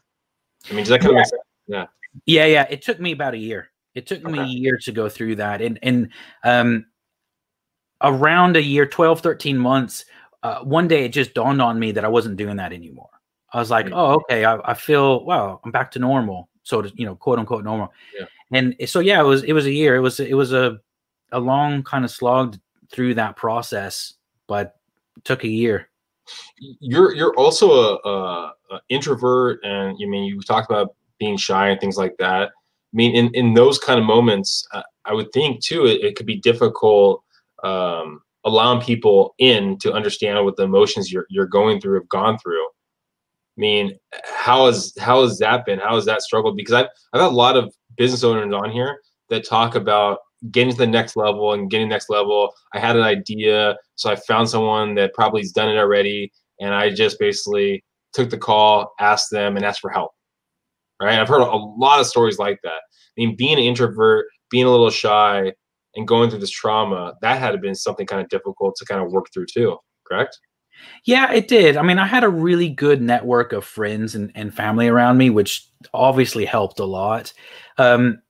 I 0.70 0.74
mean 0.74 0.84
does 0.84 0.90
that 0.90 1.00
kind 1.00 1.12
yeah. 1.12 1.18
of 1.18 1.22
make 1.22 1.26
sense? 1.26 1.42
Yeah. 1.66 1.86
Yeah 2.26 2.46
yeah. 2.46 2.66
It 2.70 2.82
took 2.82 3.00
me 3.00 3.12
about 3.12 3.34
a 3.34 3.38
year. 3.38 3.70
It 3.94 4.06
took 4.06 4.24
okay. 4.24 4.32
me 4.32 4.38
a 4.38 4.46
year 4.46 4.78
to 4.82 4.92
go 4.92 5.08
through 5.08 5.36
that. 5.36 5.60
And 5.60 5.78
and 5.82 6.10
um 6.44 6.86
around 8.02 8.56
a 8.56 8.62
year 8.62 8.86
12 8.86 9.20
13 9.20 9.58
months 9.58 10.04
uh, 10.42 10.60
one 10.60 10.88
day 10.88 11.04
it 11.04 11.10
just 11.10 11.34
dawned 11.34 11.60
on 11.60 11.78
me 11.78 11.92
that 11.92 12.02
i 12.02 12.08
wasn't 12.08 12.34
doing 12.34 12.56
that 12.56 12.72
anymore 12.72 13.10
I 13.52 13.58
was 13.58 13.70
like, 13.70 13.88
oh, 13.92 14.14
okay, 14.14 14.44
I, 14.44 14.58
I 14.64 14.74
feel 14.74 15.24
wow, 15.24 15.60
I'm 15.64 15.70
back 15.70 15.90
to 15.92 15.98
normal, 15.98 16.48
so 16.62 16.82
to 16.82 16.92
you 16.94 17.04
know, 17.04 17.16
quote 17.16 17.38
unquote 17.38 17.64
normal. 17.64 17.92
Yeah. 18.18 18.26
And 18.52 18.76
so 18.86 19.00
yeah, 19.00 19.20
it 19.20 19.24
was 19.24 19.42
it 19.44 19.52
was 19.52 19.66
a 19.66 19.72
year. 19.72 19.96
It 19.96 20.00
was 20.00 20.20
it 20.20 20.36
was 20.36 20.52
a 20.52 20.80
a 21.32 21.40
long 21.40 21.82
kind 21.82 22.04
of 22.04 22.10
slog 22.10 22.58
through 22.90 23.14
that 23.14 23.36
process, 23.36 24.14
but 24.46 24.76
took 25.24 25.44
a 25.44 25.48
year. 25.48 25.88
You're 26.58 27.14
you're 27.14 27.34
also 27.34 27.72
a, 27.72 28.08
a, 28.08 28.54
a 28.72 28.80
introvert, 28.88 29.60
and 29.64 29.98
you 29.98 30.06
I 30.06 30.10
mean 30.10 30.24
you 30.24 30.40
talked 30.40 30.70
about 30.70 30.94
being 31.18 31.36
shy 31.36 31.68
and 31.68 31.80
things 31.80 31.96
like 31.96 32.16
that. 32.18 32.48
I 32.48 32.94
mean, 32.96 33.14
in 33.14 33.34
in 33.34 33.54
those 33.54 33.78
kind 33.78 33.98
of 33.98 34.06
moments, 34.06 34.66
uh, 34.72 34.82
I 35.04 35.12
would 35.12 35.32
think 35.32 35.60
too, 35.60 35.86
it, 35.86 36.04
it 36.04 36.16
could 36.16 36.26
be 36.26 36.36
difficult. 36.36 37.22
Um, 37.62 38.22
allowing 38.44 38.80
people 38.80 39.34
in 39.38 39.76
to 39.76 39.92
understand 39.92 40.42
what 40.44 40.56
the 40.56 40.62
emotions 40.62 41.12
you're 41.12 41.26
you're 41.28 41.46
going 41.46 41.78
through 41.80 41.94
have 41.94 42.08
gone 42.08 42.38
through 42.38 42.64
I 42.64 42.69
mean, 43.60 43.92
how 44.24 44.66
has 44.66 44.92
how 44.98 45.22
has 45.22 45.38
that 45.38 45.64
been? 45.64 45.78
How 45.78 45.94
has 45.94 46.06
that 46.06 46.22
struggled? 46.22 46.56
Because 46.56 46.74
I've 46.74 46.86
I've 47.12 47.20
had 47.20 47.28
a 47.28 47.30
lot 47.30 47.56
of 47.56 47.72
business 47.96 48.24
owners 48.24 48.52
on 48.52 48.70
here 48.70 49.00
that 49.28 49.46
talk 49.46 49.74
about 49.74 50.18
getting 50.50 50.72
to 50.72 50.78
the 50.78 50.86
next 50.86 51.16
level 51.16 51.52
and 51.52 51.70
getting 51.70 51.88
next 51.88 52.08
level. 52.08 52.52
I 52.74 52.78
had 52.78 52.96
an 52.96 53.02
idea, 53.02 53.76
so 53.94 54.10
I 54.10 54.16
found 54.16 54.48
someone 54.48 54.94
that 54.94 55.14
probably 55.14 55.42
has 55.42 55.52
done 55.52 55.68
it 55.68 55.78
already, 55.78 56.32
and 56.58 56.74
I 56.74 56.90
just 56.90 57.18
basically 57.18 57.84
took 58.12 58.30
the 58.30 58.38
call, 58.38 58.92
asked 58.98 59.30
them, 59.30 59.56
and 59.56 59.64
asked 59.64 59.80
for 59.80 59.90
help. 59.90 60.12
Right? 61.00 61.18
I've 61.18 61.28
heard 61.28 61.42
a 61.42 61.56
lot 61.56 62.00
of 62.00 62.06
stories 62.06 62.38
like 62.38 62.58
that. 62.62 62.70
I 62.70 63.18
mean, 63.18 63.36
being 63.36 63.54
an 63.54 63.64
introvert, 63.64 64.26
being 64.50 64.66
a 64.66 64.70
little 64.70 64.90
shy, 64.90 65.52
and 65.94 66.06
going 66.06 66.30
through 66.30 66.40
this 66.40 66.50
trauma, 66.50 67.14
that 67.20 67.38
had 67.38 67.52
to 67.52 67.58
been 67.58 67.74
something 67.74 68.06
kind 68.06 68.22
of 68.22 68.28
difficult 68.28 68.76
to 68.76 68.84
kind 68.84 69.02
of 69.02 69.10
work 69.10 69.26
through 69.32 69.46
too. 69.46 69.76
Correct? 70.06 70.38
Yeah, 71.04 71.32
it 71.32 71.48
did. 71.48 71.76
I 71.76 71.82
mean, 71.82 71.98
I 71.98 72.06
had 72.06 72.24
a 72.24 72.28
really 72.28 72.68
good 72.68 73.00
network 73.00 73.52
of 73.52 73.64
friends 73.64 74.14
and, 74.14 74.30
and 74.34 74.54
family 74.54 74.88
around 74.88 75.18
me, 75.18 75.30
which 75.30 75.66
obviously 75.94 76.44
helped 76.44 76.78
a 76.78 76.84
lot. 76.84 77.32
Um, 77.78 78.22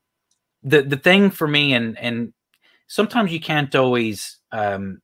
the 0.63 0.83
the 0.83 0.97
thing 0.97 1.31
for 1.31 1.49
me, 1.49 1.75
and 1.75 1.99
and 1.99 2.33
sometimes 2.87 3.33
you 3.33 3.41
can't 3.41 3.75
always 3.75 4.39
um, 4.53 5.01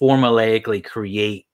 formulaically 0.00 0.84
create 0.84 1.46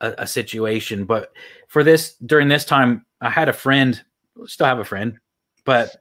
a, 0.00 0.14
a 0.18 0.26
situation, 0.26 1.04
but 1.04 1.32
for 1.68 1.84
this 1.84 2.14
during 2.26 2.48
this 2.48 2.64
time, 2.64 3.06
I 3.20 3.30
had 3.30 3.48
a 3.48 3.52
friend, 3.52 4.02
still 4.46 4.66
have 4.66 4.78
a 4.80 4.84
friend, 4.84 5.18
but 5.64 5.96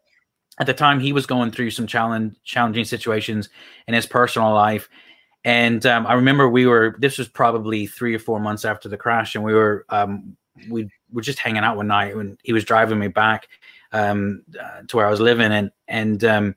at 0.60 0.68
the 0.68 0.74
time 0.74 1.00
he 1.00 1.14
was 1.14 1.26
going 1.26 1.52
through 1.52 1.72
some 1.72 1.88
challenge 1.88 2.36
challenging 2.44 2.86
situations 2.86 3.50
in 3.88 3.94
his 3.94 4.06
personal 4.06 4.54
life 4.54 4.90
and 5.44 5.86
um, 5.86 6.06
I 6.06 6.14
remember 6.14 6.48
we 6.48 6.68
were. 6.68 6.96
This 7.00 7.18
was 7.18 7.28
probably 7.28 7.88
three 7.88 8.14
or 8.14 8.20
four 8.20 8.40
months 8.40 8.64
after 8.64 8.88
the 8.88 8.98
crash, 8.98 9.34
and 9.36 9.44
we 9.44 9.54
were 9.54 9.86
um, 9.90 10.38
we 10.70 10.90
were 11.12 11.22
just 11.22 11.40
hanging 11.40 11.64
out 11.64 11.78
one 11.78 11.88
night 11.88 12.16
when 12.16 12.38
he 12.44 12.54
was 12.54 12.64
driving 12.64 13.00
me 13.00 13.08
back 13.08 13.48
um, 13.92 14.44
uh, 14.60 14.82
to 14.88 14.98
where 14.98 15.08
I 15.08 15.10
was 15.10 15.20
living, 15.20 15.52
and 15.52 15.72
and 15.88 16.24
um, 16.24 16.56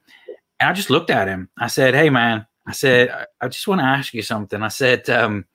and 0.60 0.70
I 0.70 0.72
just 0.74 0.90
looked 0.90 1.10
at 1.10 1.28
him. 1.28 1.48
I 1.58 1.68
said, 1.68 1.94
"Hey, 1.94 2.10
man," 2.10 2.46
I 2.66 2.72
said, 2.72 3.08
"I, 3.08 3.26
I 3.40 3.48
just 3.48 3.66
want 3.66 3.80
to 3.80 3.86
ask 3.86 4.12
you 4.12 4.22
something." 4.22 4.62
I 4.62 4.68
said, 4.68 5.08
um, 5.08 5.46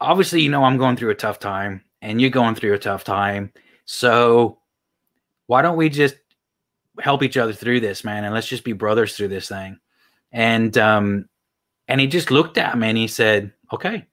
"Obviously, 0.00 0.40
you 0.40 0.50
know 0.50 0.64
I'm 0.64 0.78
going 0.78 0.96
through 0.96 1.10
a 1.10 1.14
tough 1.14 1.38
time, 1.38 1.84
and 2.00 2.18
you're 2.18 2.30
going 2.30 2.54
through 2.54 2.72
a 2.72 2.78
tough 2.78 3.04
time. 3.04 3.52
So 3.84 4.58
why 5.48 5.60
don't 5.60 5.76
we 5.76 5.90
just 5.90 6.16
help 6.98 7.22
each 7.22 7.36
other 7.36 7.52
through 7.52 7.80
this, 7.80 8.04
man, 8.04 8.24
and 8.24 8.32
let's 8.32 8.48
just 8.48 8.64
be 8.64 8.72
brothers 8.72 9.16
through 9.16 9.28
this 9.28 9.50
thing?" 9.50 9.78
And 10.36 10.76
um, 10.76 11.28
and 11.88 11.98
he 11.98 12.06
just 12.06 12.30
looked 12.30 12.58
at 12.58 12.76
me 12.78 12.88
and 12.90 12.98
he 12.98 13.08
said, 13.08 13.52
"Okay." 13.72 14.06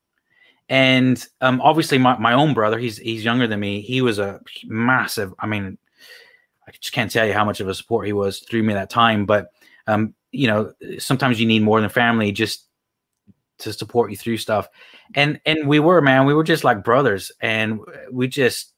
And 0.70 1.24
um, 1.42 1.60
obviously, 1.60 1.98
my, 1.98 2.18
my 2.18 2.32
own 2.32 2.54
brother, 2.54 2.80
he's 2.80 2.98
he's 2.98 3.26
younger 3.26 3.46
than 3.46 3.60
me. 3.60 3.82
He 3.82 4.02
was 4.02 4.20
a 4.20 4.40
massive. 4.64 5.34
I 5.38 5.48
mean, 5.48 5.78
I 6.66 6.72
just 6.72 6.94
can't 6.94 7.12
tell 7.12 7.28
you 7.28 7.34
how 7.34 7.44
much 7.44 7.60
of 7.60 7.68
a 7.68 7.76
support 7.76 8.08
he 8.08 8.14
was 8.14 8.40
through 8.40 8.64
me 8.64 8.74
that 8.74 8.90
time. 8.90 9.26
But 9.26 9.50
um, 9.86 10.16
you 10.32 10.48
know, 10.48 10.72
sometimes 10.98 11.42
you 11.42 11.46
need 11.46 11.62
more 11.62 11.82
than 11.82 11.90
family 11.90 12.32
just 12.32 12.68
to 13.60 13.74
support 13.74 14.10
you 14.10 14.16
through 14.16 14.38
stuff. 14.38 14.70
And 15.16 15.42
and 15.46 15.68
we 15.68 15.80
were 15.80 16.00
man, 16.00 16.26
we 16.26 16.34
were 16.34 16.46
just 16.46 16.64
like 16.64 16.86
brothers, 16.86 17.34
and 17.42 17.82
we 18.10 18.30
just 18.30 18.72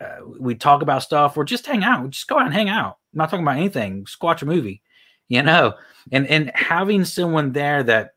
uh, 0.00 0.18
we 0.38 0.54
talk 0.54 0.82
about 0.82 1.02
stuff 1.02 1.36
or 1.36 1.42
just 1.42 1.66
hang 1.66 1.82
out. 1.82 2.10
Just 2.10 2.28
go 2.28 2.38
out 2.38 2.46
and 2.46 2.54
hang 2.54 2.68
out. 2.68 2.98
I'm 3.12 3.18
not 3.18 3.30
talking 3.30 3.44
about 3.44 3.56
anything. 3.56 4.04
Just 4.04 4.22
watch 4.22 4.42
a 4.42 4.46
movie 4.46 4.82
you 5.28 5.42
know 5.42 5.74
and 6.10 6.26
and 6.26 6.50
having 6.54 7.04
someone 7.04 7.52
there 7.52 7.82
that 7.82 8.14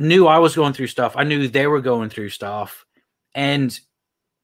knew 0.00 0.26
i 0.26 0.38
was 0.38 0.54
going 0.54 0.72
through 0.72 0.86
stuff 0.86 1.14
i 1.16 1.24
knew 1.24 1.48
they 1.48 1.66
were 1.66 1.80
going 1.80 2.08
through 2.08 2.28
stuff 2.28 2.84
and 3.34 3.80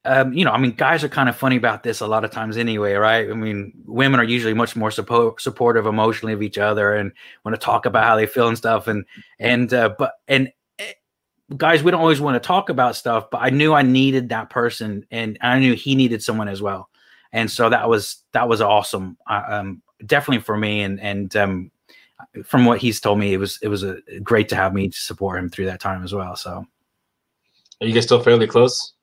um, 0.05 0.33
you 0.33 0.45
know, 0.45 0.51
I 0.51 0.57
mean, 0.57 0.71
guys 0.71 1.03
are 1.03 1.09
kind 1.09 1.27
of 1.27 1.35
funny 1.35 1.55
about 1.55 1.81
this 1.81 1.99
a 1.99 2.07
lot 2.07 2.23
of 2.23 2.31
times 2.31 2.57
anyway, 2.57 2.93
right? 2.93 3.29
I 3.29 3.33
mean, 3.33 3.73
women 3.85 4.19
are 4.19 4.23
usually 4.23 4.53
much 4.53 4.75
more 4.75 4.91
support, 4.91 5.41
supportive 5.41 5.87
emotionally 5.87 6.33
of 6.33 6.43
each 6.43 6.59
other 6.59 6.93
and 6.93 7.11
want 7.43 7.59
to 7.59 7.63
talk 7.63 7.87
about 7.87 8.03
how 8.03 8.15
they 8.15 8.27
feel 8.27 8.47
and 8.47 8.57
stuff. 8.57 8.87
And, 8.87 9.05
and, 9.39 9.73
uh, 9.73 9.95
but, 9.97 10.13
and 10.27 10.51
eh, 10.77 10.93
guys, 11.57 11.81
we 11.81 11.89
don't 11.89 12.01
always 12.01 12.21
want 12.21 12.41
to 12.41 12.47
talk 12.47 12.69
about 12.69 12.95
stuff, 12.95 13.31
but 13.31 13.39
I 13.41 13.49
knew 13.49 13.73
I 13.73 13.81
needed 13.81 14.29
that 14.29 14.51
person 14.51 15.07
and 15.09 15.39
I 15.41 15.57
knew 15.57 15.73
he 15.73 15.95
needed 15.95 16.21
someone 16.21 16.49
as 16.49 16.61
well. 16.61 16.89
And 17.31 17.49
so 17.49 17.69
that 17.69 17.89
was, 17.89 18.23
that 18.33 18.47
was 18.47 18.61
awesome. 18.61 19.17
I, 19.25 19.37
um, 19.39 19.81
definitely 20.05 20.43
for 20.43 20.57
me 20.57 20.81
and 20.81 20.99
and 20.99 21.35
um, 21.35 21.71
from 22.43 22.65
what 22.65 22.79
he's 22.79 22.99
told 22.99 23.19
me, 23.19 23.33
it 23.33 23.37
was 23.37 23.59
it 23.61 23.67
was 23.67 23.83
a 23.83 23.97
great 24.23 24.49
to 24.49 24.55
have 24.55 24.73
me 24.73 24.89
to 24.89 24.97
support 24.97 25.39
him 25.39 25.49
through 25.49 25.65
that 25.65 25.79
time 25.79 26.03
as 26.03 26.13
well. 26.13 26.35
So, 26.35 26.65
are 27.81 27.87
you 27.87 27.93
guys 27.93 28.03
still 28.03 28.21
fairly 28.21 28.47
close? 28.47 28.93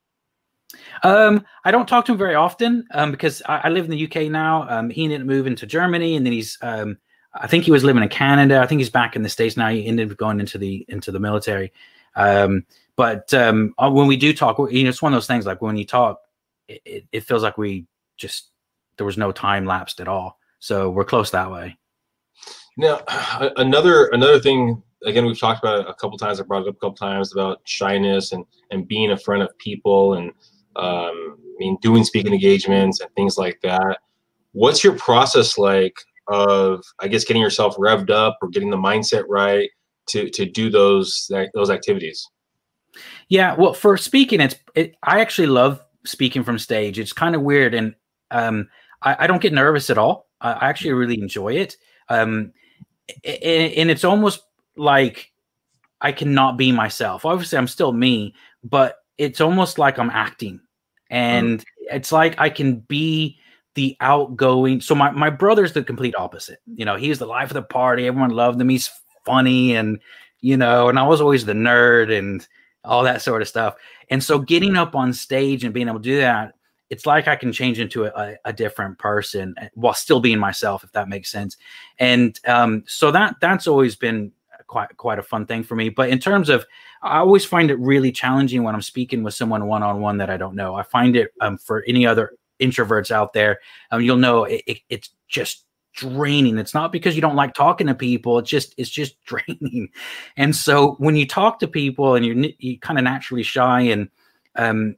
Um, 1.03 1.45
I 1.65 1.71
don't 1.71 1.89
talk 1.89 2.05
to 2.07 2.13
him 2.13 2.19
very 2.19 2.35
often 2.35 2.87
um, 2.93 3.11
because 3.11 3.43
I, 3.47 3.63
I, 3.65 3.69
live 3.69 3.85
in 3.85 3.91
the 3.91 4.07
UK 4.07 4.31
now. 4.31 4.67
Um, 4.69 4.89
he 4.89 5.05
ended 5.05 5.21
up 5.21 5.27
moving 5.27 5.55
to 5.57 5.67
Germany, 5.67 6.17
and 6.17 6.25
then 6.25 6.33
he's 6.33 6.59
um, 6.63 6.99
I 7.35 7.47
think 7.47 7.65
he 7.65 7.71
was 7.71 7.85
living 7.85 8.03
in 8.03 8.09
Canada. 8.09 8.61
I 8.61 8.67
think 8.67 8.79
he's 8.79 8.91
back 8.91 9.17
in 9.17 9.23
the 9.23 9.29
states 9.29 9.57
now. 9.57 9.69
He 9.69 9.87
ended 9.87 10.11
up 10.11 10.17
going 10.17 10.41
into 10.41 10.59
the 10.59 10.85
into 10.89 11.11
the 11.11 11.21
military. 11.21 11.73
Um, 12.15 12.67
but 12.97 13.33
um, 13.35 13.75
uh, 13.79 13.91
when 13.91 14.07
we 14.07 14.17
do 14.17 14.35
talk, 14.35 14.59
you 14.71 14.85
know, 14.85 14.91
it's 14.91 15.03
one 15.03 15.13
of 15.13 15.17
those 15.17 15.27
things 15.27 15.47
like 15.47 15.63
when 15.63 15.77
you 15.77 15.87
talk, 15.87 16.21
it, 16.69 16.83
it, 16.85 17.05
it 17.11 17.21
feels 17.25 17.43
like 17.43 17.57
we 17.57 17.87
just 18.17 18.51
there 18.97 19.07
was 19.07 19.17
no 19.17 19.33
time 19.33 19.65
lapsed 19.65 20.01
at 20.01 20.09
all. 20.09 20.39
So 20.63 20.91
we're 20.91 21.05
close 21.05 21.33
that 21.33 21.51
way. 21.51 21.77
Now, 22.77 23.01
another 23.57 24.07
another 24.07 24.39
thing. 24.39 24.81
Again, 25.05 25.27
we've 25.27 25.39
talked 25.39 25.59
about 25.63 25.91
a 25.91 25.95
couple 25.95 26.17
times. 26.17 26.39
I 26.39 26.45
brought 26.45 26.63
it 26.63 26.69
up 26.69 26.77
a 26.77 26.79
couple 26.79 26.95
times 26.95 27.33
about 27.33 27.61
shyness 27.65 28.31
and 28.31 28.45
and 28.71 28.87
being 28.87 29.11
in 29.11 29.19
front 29.19 29.43
of 29.43 29.59
people 29.59 30.15
and 30.15 30.29
um, 30.77 31.37
I 31.37 31.57
mean 31.59 31.79
doing 31.83 32.05
speaking 32.05 32.33
engagements 32.33 33.01
and 33.01 33.13
things 33.17 33.37
like 33.37 33.61
that. 33.63 33.99
What's 34.53 34.85
your 34.85 34.95
process 34.95 35.59
like 35.59 35.97
of 36.29 36.85
I 37.01 37.09
guess 37.09 37.25
getting 37.25 37.43
yourself 37.43 37.77
revved 37.77 38.11
up 38.11 38.39
or 38.41 38.49
getting 38.49 38.71
the 38.71 38.77
mindset 38.77 39.25
right 39.29 39.69
to 40.11 40.31
to 40.31 40.47
do 40.47 40.71
those 40.71 41.29
those 41.55 41.71
activities? 41.71 42.25
Yeah, 43.29 43.57
well, 43.57 43.75
for 43.75 43.97
speaking, 43.97 44.41
it's 44.41 44.55
it, 44.77 44.95
I 45.03 45.23
actually 45.23 45.49
love 45.49 45.85
speaking 46.05 46.45
from 46.45 46.61
stage. 46.61 47.01
It's 47.01 47.13
kind 47.13 47.35
of 47.35 47.43
weird, 47.43 47.75
and 47.75 47.97
um, 48.31 48.69
I, 49.03 49.17
I, 49.21 49.27
don't 49.27 49.43
get 49.43 49.53
nervous 49.53 49.91
at 49.91 49.99
all. 49.99 50.29
I 50.43 50.69
actually 50.69 50.93
really 50.93 51.21
enjoy 51.21 51.55
it. 51.55 51.77
Um, 52.09 52.53
and, 53.25 53.91
it's 53.91 54.05
almost 54.05 54.43
like 54.77 55.33
I 56.01 56.13
cannot 56.13 56.57
be 56.57 56.73
myself. 56.73 57.25
Obviously, 57.25 57.59
I'm 57.59 57.69
still 57.69 57.93
me, 57.93 58.35
but 58.65 58.97
it's 59.19 59.41
almost 59.41 59.79
like 59.79 59.99
I'm 59.99 60.11
acting, 60.11 60.61
and 61.11 61.61
mm. 61.61 61.65
it's 61.91 62.13
like 62.13 62.41
I 62.41 62.51
can 62.51 62.81
be 62.81 63.39
the 63.75 63.97
outgoing. 64.01 64.81
So 64.81 64.95
my 64.95 65.11
my 65.11 65.31
brother's 65.31 65.73
the 65.73 65.83
complete 65.83 66.15
opposite. 66.17 66.61
You 66.67 66.85
know, 66.85 66.97
he's 66.97 67.19
the 67.19 67.27
life 67.27 67.51
of 67.51 67.55
the 67.55 67.63
party. 67.63 68.07
Everyone 68.07 68.31
loved 68.31 68.61
him. 68.61 68.69
He's 68.69 68.91
funny, 69.25 69.75
and 69.75 70.01
you 70.41 70.57
know, 70.57 70.89
and 70.89 70.99
I 70.99 71.07
was 71.07 71.21
always 71.21 71.45
the 71.45 71.53
nerd 71.53 72.17
and 72.17 72.47
all 72.85 73.05
that 73.05 73.23
sort 73.23 73.43
of 73.43 73.49
stuff. 73.49 73.77
And 74.11 74.23
so 74.23 74.39
getting 74.39 74.77
up 74.77 74.95
on 74.95 75.13
stage 75.13 75.65
and 75.65 75.73
being 75.73 75.89
able 75.89 76.01
to 76.01 76.03
do 76.03 76.19
that 76.19 76.55
it's 76.93 77.07
like 77.07 77.27
I 77.27 77.37
can 77.37 77.53
change 77.53 77.81
into 77.81 78.05
a, 78.05 78.37
a, 78.45 78.53
different 78.53 78.99
person 78.99 79.55
eh, 79.57 79.69
while 79.73 79.95
still 79.95 80.21
being 80.21 80.39
myself, 80.39 80.85
if 80.85 80.93
that 80.93 81.09
makes 81.09 81.31
sense. 81.31 81.57
And 81.99 82.39
um, 82.47 82.85
so 82.87 83.11
that 83.11 83.37
that's 83.41 83.67
always 83.67 83.97
been 83.97 84.31
quite 84.67 84.95
quite 84.99 85.19
a 85.19 85.23
fun 85.23 85.47
thing 85.47 85.63
for 85.63 85.75
me. 85.75 85.89
But 85.89 86.11
in 86.11 86.19
terms 86.19 86.51
of, 86.51 86.67
I 87.01 87.17
always 87.17 87.47
find 87.47 87.71
it 87.71 87.79
really 87.79 88.13
challenging 88.13 88.63
when 88.63 88.75
I'm 88.75 88.83
speaking 88.83 89.23
with 89.23 89.33
someone 89.33 89.67
one 89.67 89.83
on 89.83 90.03
one 90.03 90.19
that 90.19 90.29
I 90.29 90.37
don't 90.37 90.55
know. 90.55 90.75
I 90.75 90.83
find 90.83 91.17
it 91.17 91.33
um, 91.41 91.57
for 91.57 91.83
any 91.89 92.07
other 92.07 92.33
introverts 92.61 93.11
out 93.11 93.33
there, 93.33 93.61
um, 93.91 94.03
you'll 94.03 94.19
know 94.19 94.45
it, 94.45 94.63
it, 94.67 94.79
it's 94.91 95.09
just 95.29 95.65
draining. 95.95 96.59
It's 96.59 96.75
not 96.75 96.93
because 96.93 97.15
you 97.15 97.23
don't 97.23 97.37
like 97.37 97.55
talking 97.55 97.87
to 97.87 97.95
people. 97.95 98.39
It's 98.39 98.51
just 98.51 98.75
it's 98.77 98.91
just 98.91 99.17
draining. 99.25 99.89
And 100.37 100.55
so 100.55 100.97
when 100.99 101.17
you 101.17 101.27
talk 101.27 101.59
to 101.61 101.67
people 101.67 102.17
and 102.17 102.27
you're 102.27 102.53
you 102.59 102.79
kind 102.79 102.99
of 102.99 103.05
naturally 103.05 103.45
shy 103.45 103.81
and 103.81 104.11
um, 104.57 104.97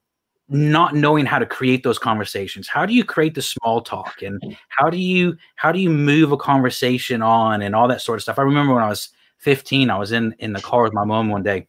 not 0.48 0.94
knowing 0.94 1.24
how 1.24 1.38
to 1.38 1.46
create 1.46 1.82
those 1.82 1.98
conversations. 1.98 2.68
How 2.68 2.84
do 2.84 2.92
you 2.92 3.04
create 3.04 3.34
the 3.34 3.42
small 3.42 3.80
talk? 3.80 4.22
And 4.22 4.56
how 4.68 4.90
do 4.90 4.98
you 4.98 5.36
how 5.56 5.72
do 5.72 5.80
you 5.80 5.90
move 5.90 6.32
a 6.32 6.36
conversation 6.36 7.22
on 7.22 7.62
and 7.62 7.74
all 7.74 7.88
that 7.88 8.02
sort 8.02 8.18
of 8.18 8.22
stuff? 8.22 8.38
I 8.38 8.42
remember 8.42 8.74
when 8.74 8.82
i 8.82 8.88
was 8.88 9.10
15 9.38 9.90
i 9.90 9.98
was 9.98 10.12
in 10.12 10.34
in 10.38 10.54
the 10.54 10.60
car 10.60 10.84
with 10.84 10.94
my 10.94 11.04
mom 11.04 11.28
one 11.28 11.42
day 11.42 11.66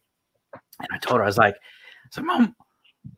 and 0.78 0.88
i 0.92 0.98
told 0.98 1.18
her 1.18 1.24
i 1.24 1.26
was 1.26 1.36
like 1.36 1.56
so 2.10 2.22
mom 2.22 2.54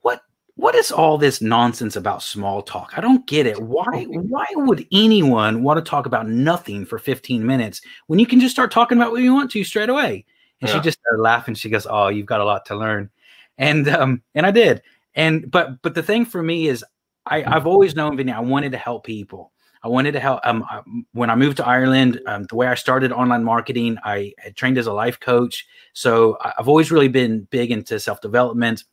what 0.01 0.23
what 0.59 0.75
is 0.75 0.90
all 0.90 1.16
this 1.16 1.40
nonsense 1.40 1.94
about 1.94 2.21
small 2.21 2.62
talk? 2.62 2.94
I 2.97 3.01
don't 3.01 3.25
get 3.29 3.47
it. 3.47 3.62
Why 3.62 4.07
why 4.09 4.44
would 4.55 4.85
anyone 4.90 5.62
want 5.62 5.79
to 5.79 5.88
talk 5.88 6.07
about 6.07 6.29
nothing 6.29 6.85
for 6.85 6.99
15 6.99 7.47
minutes 7.47 7.81
when 8.09 8.18
you 8.18 8.27
can 8.27 8.40
just 8.40 8.57
start 8.57 8.73
talking 8.73 8.99
about 8.99 9.12
what 9.12 9.23
you 9.23 9.33
want 9.33 9.53
to 9.53 9.62
straight 9.62 9.88
away? 9.88 10.25
And 10.61 10.68
yeah. 10.68 10.75
she 10.75 10.81
just 10.81 10.99
started 10.99 11.23
laughing. 11.23 11.55
She 11.55 11.71
goes 11.71 11.87
oh 11.88 12.09
you've 12.09 12.27
got 12.27 12.40
a 12.40 12.44
lot 12.44 12.66
to 12.66 12.77
learn. 12.77 13.09
And 13.57 13.88
um 13.88 14.21
and 14.35 14.44
i 14.44 14.51
did 14.51 14.83
and 15.18 15.50
but 15.50 15.83
but 15.83 15.94
the 15.94 16.02
thing 16.02 16.24
for 16.24 16.42
me 16.42 16.68
is 16.68 16.85
I, 17.26 17.44
I've 17.44 17.66
always 17.66 17.94
known 17.94 18.16
Vinny, 18.16 18.33
I 18.33 18.40
wanted 18.40 18.72
to 18.72 18.78
help 18.78 19.04
people. 19.04 19.52
I 19.83 19.88
wanted 19.88 20.12
to 20.12 20.20
help. 20.20 20.40
Um, 20.44 20.64
when 21.12 21.28
I 21.31 21.35
moved 21.35 21.59
to 21.59 21.66
Ireland, 21.66 22.20
um, 22.26 22.44
the 22.44 22.57
way 22.57 22.66
I 22.66 22.74
started 22.74 23.12
online 23.12 23.44
marketing, 23.44 23.98
I 24.02 24.33
trained 24.57 24.78
as 24.78 24.87
a 24.87 24.92
life 24.92 25.20
coach. 25.20 25.66
So 25.92 26.37
I've 26.40 26.68
always 26.68 26.90
really 26.90 27.09
been 27.09 27.46
big 27.50 27.70
into 27.70 28.00
self 28.00 28.20
development, 28.20 28.85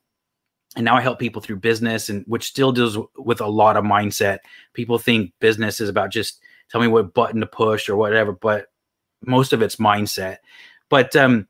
and 0.75 0.83
now 0.83 0.95
I 0.95 1.01
help 1.01 1.19
people 1.19 1.41
through 1.41 1.57
business, 1.57 2.09
and 2.09 2.23
which 2.27 2.45
still 2.45 2.71
deals 2.71 2.97
with 3.17 3.41
a 3.41 3.47
lot 3.47 3.77
of 3.77 3.83
mindset. 3.83 4.39
People 4.73 4.97
think 4.97 5.31
business 5.39 5.79
is 5.79 5.89
about 5.89 6.11
just 6.11 6.39
tell 6.69 6.81
me 6.81 6.87
what 6.87 7.13
button 7.13 7.39
to 7.39 7.47
push 7.47 7.87
or 7.87 7.95
whatever, 7.95 8.31
but 8.31 8.67
most 9.21 9.53
of 9.53 9.61
it's 9.61 9.77
mindset. 9.77 10.37
But 10.89 11.15
um, 11.15 11.47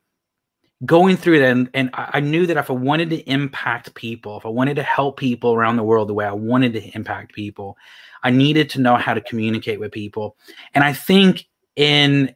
going 0.84 1.16
through 1.16 1.36
it 1.36 1.42
and, 1.42 1.70
and 1.72 1.90
I 1.94 2.20
knew 2.20 2.46
that 2.46 2.58
if 2.58 2.68
I 2.68 2.74
wanted 2.74 3.08
to 3.10 3.30
impact 3.30 3.94
people, 3.94 4.36
if 4.36 4.44
I 4.44 4.50
wanted 4.50 4.74
to 4.76 4.82
help 4.82 5.18
people 5.18 5.54
around 5.54 5.76
the 5.76 5.82
world 5.82 6.08
the 6.08 6.14
way 6.14 6.26
I 6.26 6.32
wanted 6.32 6.74
to 6.74 6.82
impact 6.94 7.32
people, 7.32 7.78
I 8.22 8.30
needed 8.30 8.68
to 8.70 8.80
know 8.80 8.96
how 8.96 9.14
to 9.14 9.20
communicate 9.22 9.80
with 9.80 9.92
people. 9.92 10.36
And 10.74 10.84
I 10.84 10.92
think 10.92 11.46
in 11.76 12.34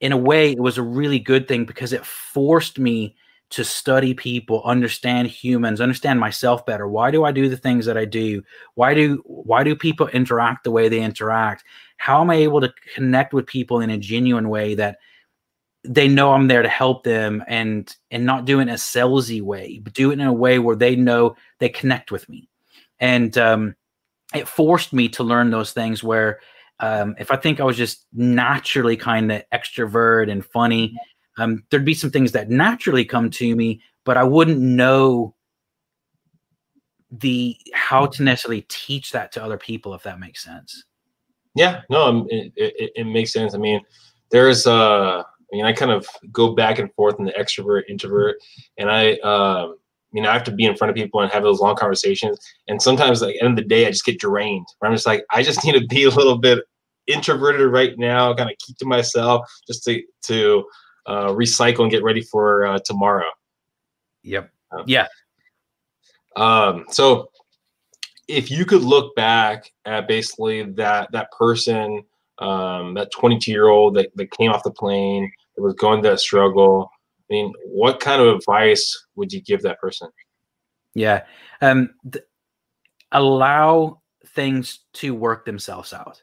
in 0.00 0.12
a 0.12 0.16
way 0.16 0.52
it 0.52 0.58
was 0.58 0.78
a 0.78 0.82
really 0.82 1.18
good 1.18 1.46
thing 1.46 1.64
because 1.64 1.92
it 1.92 2.04
forced 2.04 2.78
me 2.78 3.14
to 3.50 3.62
study 3.62 4.14
people, 4.14 4.62
understand 4.64 5.28
humans, 5.28 5.78
understand 5.78 6.18
myself 6.18 6.64
better. 6.64 6.88
Why 6.88 7.10
do 7.10 7.24
I 7.24 7.32
do 7.32 7.50
the 7.50 7.56
things 7.58 7.84
that 7.84 7.98
I 7.98 8.06
do? 8.06 8.42
Why 8.74 8.94
do 8.94 9.22
why 9.26 9.62
do 9.62 9.76
people 9.76 10.08
interact 10.08 10.64
the 10.64 10.70
way 10.70 10.88
they 10.88 11.02
interact? 11.02 11.64
How 11.98 12.22
am 12.22 12.30
I 12.30 12.36
able 12.36 12.62
to 12.62 12.72
connect 12.94 13.34
with 13.34 13.46
people 13.46 13.80
in 13.80 13.90
a 13.90 13.98
genuine 13.98 14.48
way 14.48 14.74
that 14.76 14.96
they 15.84 16.06
know 16.08 16.32
I'm 16.32 16.48
there 16.48 16.62
to 16.62 16.68
help 16.68 17.02
them 17.02 17.42
and 17.48 17.94
and 18.10 18.24
not 18.24 18.44
do 18.44 18.58
it 18.60 18.62
in 18.62 18.68
a 18.68 18.74
salesy 18.74 19.42
way, 19.42 19.80
but 19.82 19.92
do 19.92 20.10
it 20.10 20.20
in 20.20 20.26
a 20.26 20.32
way 20.32 20.58
where 20.58 20.76
they 20.76 20.96
know 20.96 21.36
they 21.58 21.68
connect 21.68 22.12
with 22.12 22.28
me. 22.28 22.48
And 23.00 23.36
um, 23.36 23.74
it 24.34 24.46
forced 24.46 24.92
me 24.92 25.08
to 25.10 25.24
learn 25.24 25.50
those 25.50 25.72
things 25.72 26.02
where 26.02 26.40
um, 26.78 27.14
if 27.18 27.30
I 27.30 27.36
think 27.36 27.60
I 27.60 27.64
was 27.64 27.76
just 27.76 28.06
naturally 28.12 28.96
kind 28.96 29.30
of 29.32 29.42
extrovert 29.52 30.30
and 30.30 30.44
funny, 30.44 30.96
um, 31.38 31.64
there'd 31.70 31.84
be 31.84 31.94
some 31.94 32.10
things 32.10 32.32
that 32.32 32.48
naturally 32.48 33.04
come 33.04 33.30
to 33.30 33.56
me, 33.56 33.82
but 34.04 34.16
I 34.16 34.24
wouldn't 34.24 34.60
know 34.60 35.34
the 37.10 37.56
how 37.74 38.06
to 38.06 38.22
necessarily 38.22 38.62
teach 38.68 39.12
that 39.12 39.32
to 39.32 39.42
other 39.42 39.58
people 39.58 39.94
if 39.94 40.02
that 40.04 40.18
makes 40.18 40.42
sense. 40.42 40.84
Yeah, 41.54 41.82
no, 41.90 42.04
um, 42.04 42.26
it, 42.30 42.52
it, 42.56 42.92
it 42.94 43.04
makes 43.04 43.32
sense. 43.32 43.54
I 43.54 43.58
mean, 43.58 43.80
there's 44.30 44.66
uh 44.66 45.22
I 45.52 45.56
mean, 45.56 45.64
I 45.66 45.72
kind 45.72 45.90
of 45.90 46.06
go 46.30 46.54
back 46.54 46.78
and 46.78 46.92
forth 46.94 47.18
in 47.18 47.26
the 47.26 47.32
extrovert, 47.32 47.82
introvert, 47.88 48.36
and 48.78 48.90
I, 48.90 49.14
um, 49.18 49.76
you 50.12 50.22
know, 50.22 50.30
I 50.30 50.32
have 50.32 50.44
to 50.44 50.52
be 50.52 50.64
in 50.64 50.76
front 50.76 50.90
of 50.90 50.94
people 50.96 51.20
and 51.20 51.30
have 51.30 51.42
those 51.42 51.60
long 51.60 51.76
conversations. 51.76 52.38
And 52.68 52.80
sometimes, 52.80 53.20
like, 53.20 53.34
at 53.34 53.40
the 53.40 53.44
end 53.44 53.58
of 53.58 53.64
the 53.64 53.68
day, 53.68 53.86
I 53.86 53.90
just 53.90 54.04
get 54.04 54.18
drained. 54.18 54.66
Where 54.78 54.90
I'm 54.90 54.94
just 54.94 55.06
like, 55.06 55.24
I 55.30 55.42
just 55.42 55.64
need 55.64 55.78
to 55.78 55.86
be 55.86 56.04
a 56.04 56.10
little 56.10 56.38
bit 56.38 56.60
introverted 57.06 57.70
right 57.70 57.98
now, 57.98 58.32
kind 58.34 58.50
of 58.50 58.56
keep 58.58 58.78
to 58.78 58.86
myself, 58.86 59.50
just 59.66 59.84
to 59.84 60.02
to 60.22 60.64
uh, 61.06 61.28
recycle 61.28 61.82
and 61.82 61.90
get 61.90 62.02
ready 62.02 62.22
for 62.22 62.64
uh, 62.64 62.78
tomorrow. 62.84 63.28
Yep. 64.22 64.50
Um, 64.70 64.84
yeah. 64.86 65.06
Um. 66.36 66.86
So, 66.90 67.28
if 68.26 68.50
you 68.50 68.64
could 68.64 68.82
look 68.82 69.14
back 69.16 69.70
at 69.84 70.08
basically 70.08 70.62
that 70.62 71.12
that 71.12 71.30
person, 71.32 72.04
um, 72.42 72.94
that 72.94 73.10
22 73.12 73.50
year 73.50 73.68
old 73.68 73.94
that, 73.94 74.10
that 74.16 74.30
came 74.32 74.50
off 74.50 74.62
the 74.62 74.70
plane 74.70 75.30
that 75.56 75.62
was 75.62 75.74
going 75.74 76.02
that 76.02 76.20
struggle. 76.20 76.90
I 77.18 77.34
mean, 77.34 77.52
what 77.66 78.00
kind 78.00 78.20
of 78.20 78.36
advice 78.36 79.06
would 79.16 79.32
you 79.32 79.40
give 79.40 79.62
that 79.62 79.80
person? 79.80 80.08
Yeah. 80.94 81.24
Um, 81.60 81.94
th- 82.10 82.24
allow 83.12 84.02
things 84.26 84.80
to 84.94 85.14
work 85.14 85.44
themselves 85.44 85.92
out. 85.92 86.22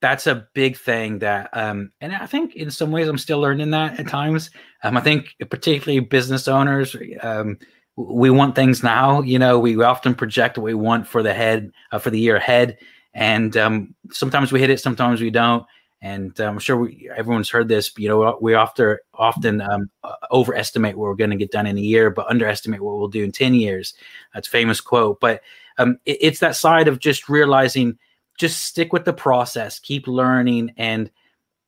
That's 0.00 0.26
a 0.26 0.48
big 0.54 0.76
thing 0.76 1.20
that, 1.20 1.50
um, 1.52 1.92
and 2.00 2.12
I 2.12 2.26
think 2.26 2.56
in 2.56 2.70
some 2.72 2.90
ways 2.90 3.06
I'm 3.06 3.18
still 3.18 3.38
learning 3.38 3.70
that 3.70 4.00
at 4.00 4.08
times. 4.08 4.50
Um, 4.82 4.96
I 4.96 5.00
think 5.00 5.36
particularly 5.48 6.00
business 6.00 6.48
owners, 6.48 6.96
um, 7.20 7.58
we 7.94 8.30
want 8.30 8.56
things 8.56 8.82
now. 8.82 9.22
You 9.22 9.38
know, 9.38 9.60
we 9.60 9.80
often 9.80 10.14
project 10.14 10.58
what 10.58 10.64
we 10.64 10.74
want 10.74 11.06
for 11.06 11.22
the 11.22 11.34
head, 11.34 11.70
uh, 11.92 12.00
for 12.00 12.10
the 12.10 12.18
year 12.18 12.36
ahead, 12.36 12.78
and 13.14 13.56
um, 13.56 13.94
sometimes 14.10 14.52
we 14.52 14.60
hit 14.60 14.70
it, 14.70 14.80
sometimes 14.80 15.20
we 15.20 15.30
don't 15.30 15.66
and 16.02 16.38
um, 16.40 16.54
I'm 16.54 16.58
sure 16.58 16.76
we, 16.76 17.08
everyone's 17.16 17.48
heard 17.48 17.68
this. 17.68 17.92
You 17.96 18.08
know, 18.08 18.38
we 18.40 18.54
often 18.54 18.98
often 19.14 19.60
um, 19.60 19.88
uh, 20.02 20.14
overestimate 20.32 20.98
what 20.98 21.06
we're 21.06 21.14
going 21.14 21.30
to 21.30 21.36
get 21.36 21.52
done 21.52 21.66
in 21.66 21.78
a 21.78 21.80
year, 21.80 22.10
but 22.10 22.26
underestimate 22.26 22.82
what 22.82 22.98
we'll 22.98 23.08
do 23.08 23.22
in 23.22 23.30
ten 23.30 23.54
years. 23.54 23.94
That's 24.34 24.48
famous 24.48 24.80
quote. 24.80 25.20
But 25.20 25.42
um, 25.78 25.98
it, 26.04 26.18
it's 26.20 26.40
that 26.40 26.56
side 26.56 26.88
of 26.88 26.98
just 26.98 27.28
realizing, 27.28 27.98
just 28.36 28.66
stick 28.66 28.92
with 28.92 29.04
the 29.04 29.12
process, 29.12 29.78
keep 29.78 30.08
learning, 30.08 30.74
and 30.76 31.08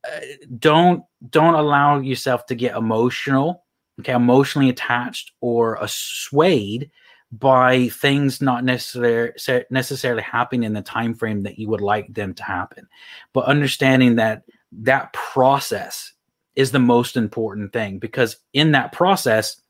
uh, 0.04 0.20
don't 0.58 1.04
don't 1.30 1.54
allow 1.54 2.00
yourself 2.00 2.44
to 2.46 2.56
get 2.56 2.76
emotional, 2.76 3.62
okay, 4.00 4.14
emotionally 4.14 4.68
attached 4.68 5.30
or 5.40 5.78
swayed 5.86 6.90
by 7.38 7.88
things 7.88 8.40
not 8.40 8.64
necessarily 8.64 9.32
necessarily 9.70 10.22
happening 10.22 10.62
in 10.62 10.72
the 10.72 10.82
time 10.82 11.14
frame 11.14 11.42
that 11.42 11.58
you 11.58 11.68
would 11.68 11.80
like 11.80 12.12
them 12.12 12.32
to 12.34 12.44
happen. 12.44 12.86
But 13.32 13.46
understanding 13.46 14.16
that 14.16 14.44
that 14.72 15.12
process 15.12 16.12
is 16.54 16.70
the 16.70 16.78
most 16.78 17.16
important 17.16 17.72
thing 17.72 17.98
because 17.98 18.36
in 18.52 18.72
that 18.72 18.92
process 18.92 19.60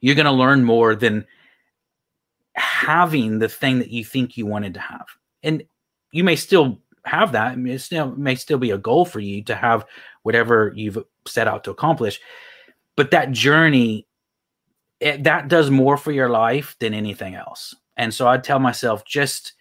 you're 0.00 0.14
going 0.14 0.26
to 0.26 0.32
learn 0.32 0.62
more 0.62 0.94
than 0.94 1.26
having 2.54 3.38
the 3.38 3.48
thing 3.48 3.80
that 3.80 3.90
you 3.90 4.04
think 4.04 4.36
you 4.36 4.46
wanted 4.46 4.74
to 4.74 4.80
have. 4.80 5.06
And 5.42 5.64
you 6.12 6.22
may 6.22 6.36
still 6.36 6.80
have 7.04 7.32
that 7.32 7.52
I 7.52 7.56
mean, 7.56 7.74
it 7.74 7.80
still 7.80 8.14
may 8.16 8.34
still 8.34 8.58
be 8.58 8.70
a 8.70 8.78
goal 8.78 9.04
for 9.04 9.20
you 9.20 9.42
to 9.44 9.54
have 9.54 9.86
whatever 10.22 10.72
you've 10.76 10.98
set 11.26 11.48
out 11.48 11.64
to 11.64 11.70
accomplish 11.70 12.20
but 12.96 13.10
that 13.10 13.30
journey 13.30 14.05
it, 15.00 15.24
that 15.24 15.48
does 15.48 15.70
more 15.70 15.96
for 15.96 16.12
your 16.12 16.28
life 16.28 16.76
than 16.80 16.94
anything 16.94 17.34
else. 17.34 17.74
And 17.96 18.12
so 18.12 18.28
I'd 18.28 18.44
tell 18.44 18.58
myself 18.58 19.04
just 19.04 19.52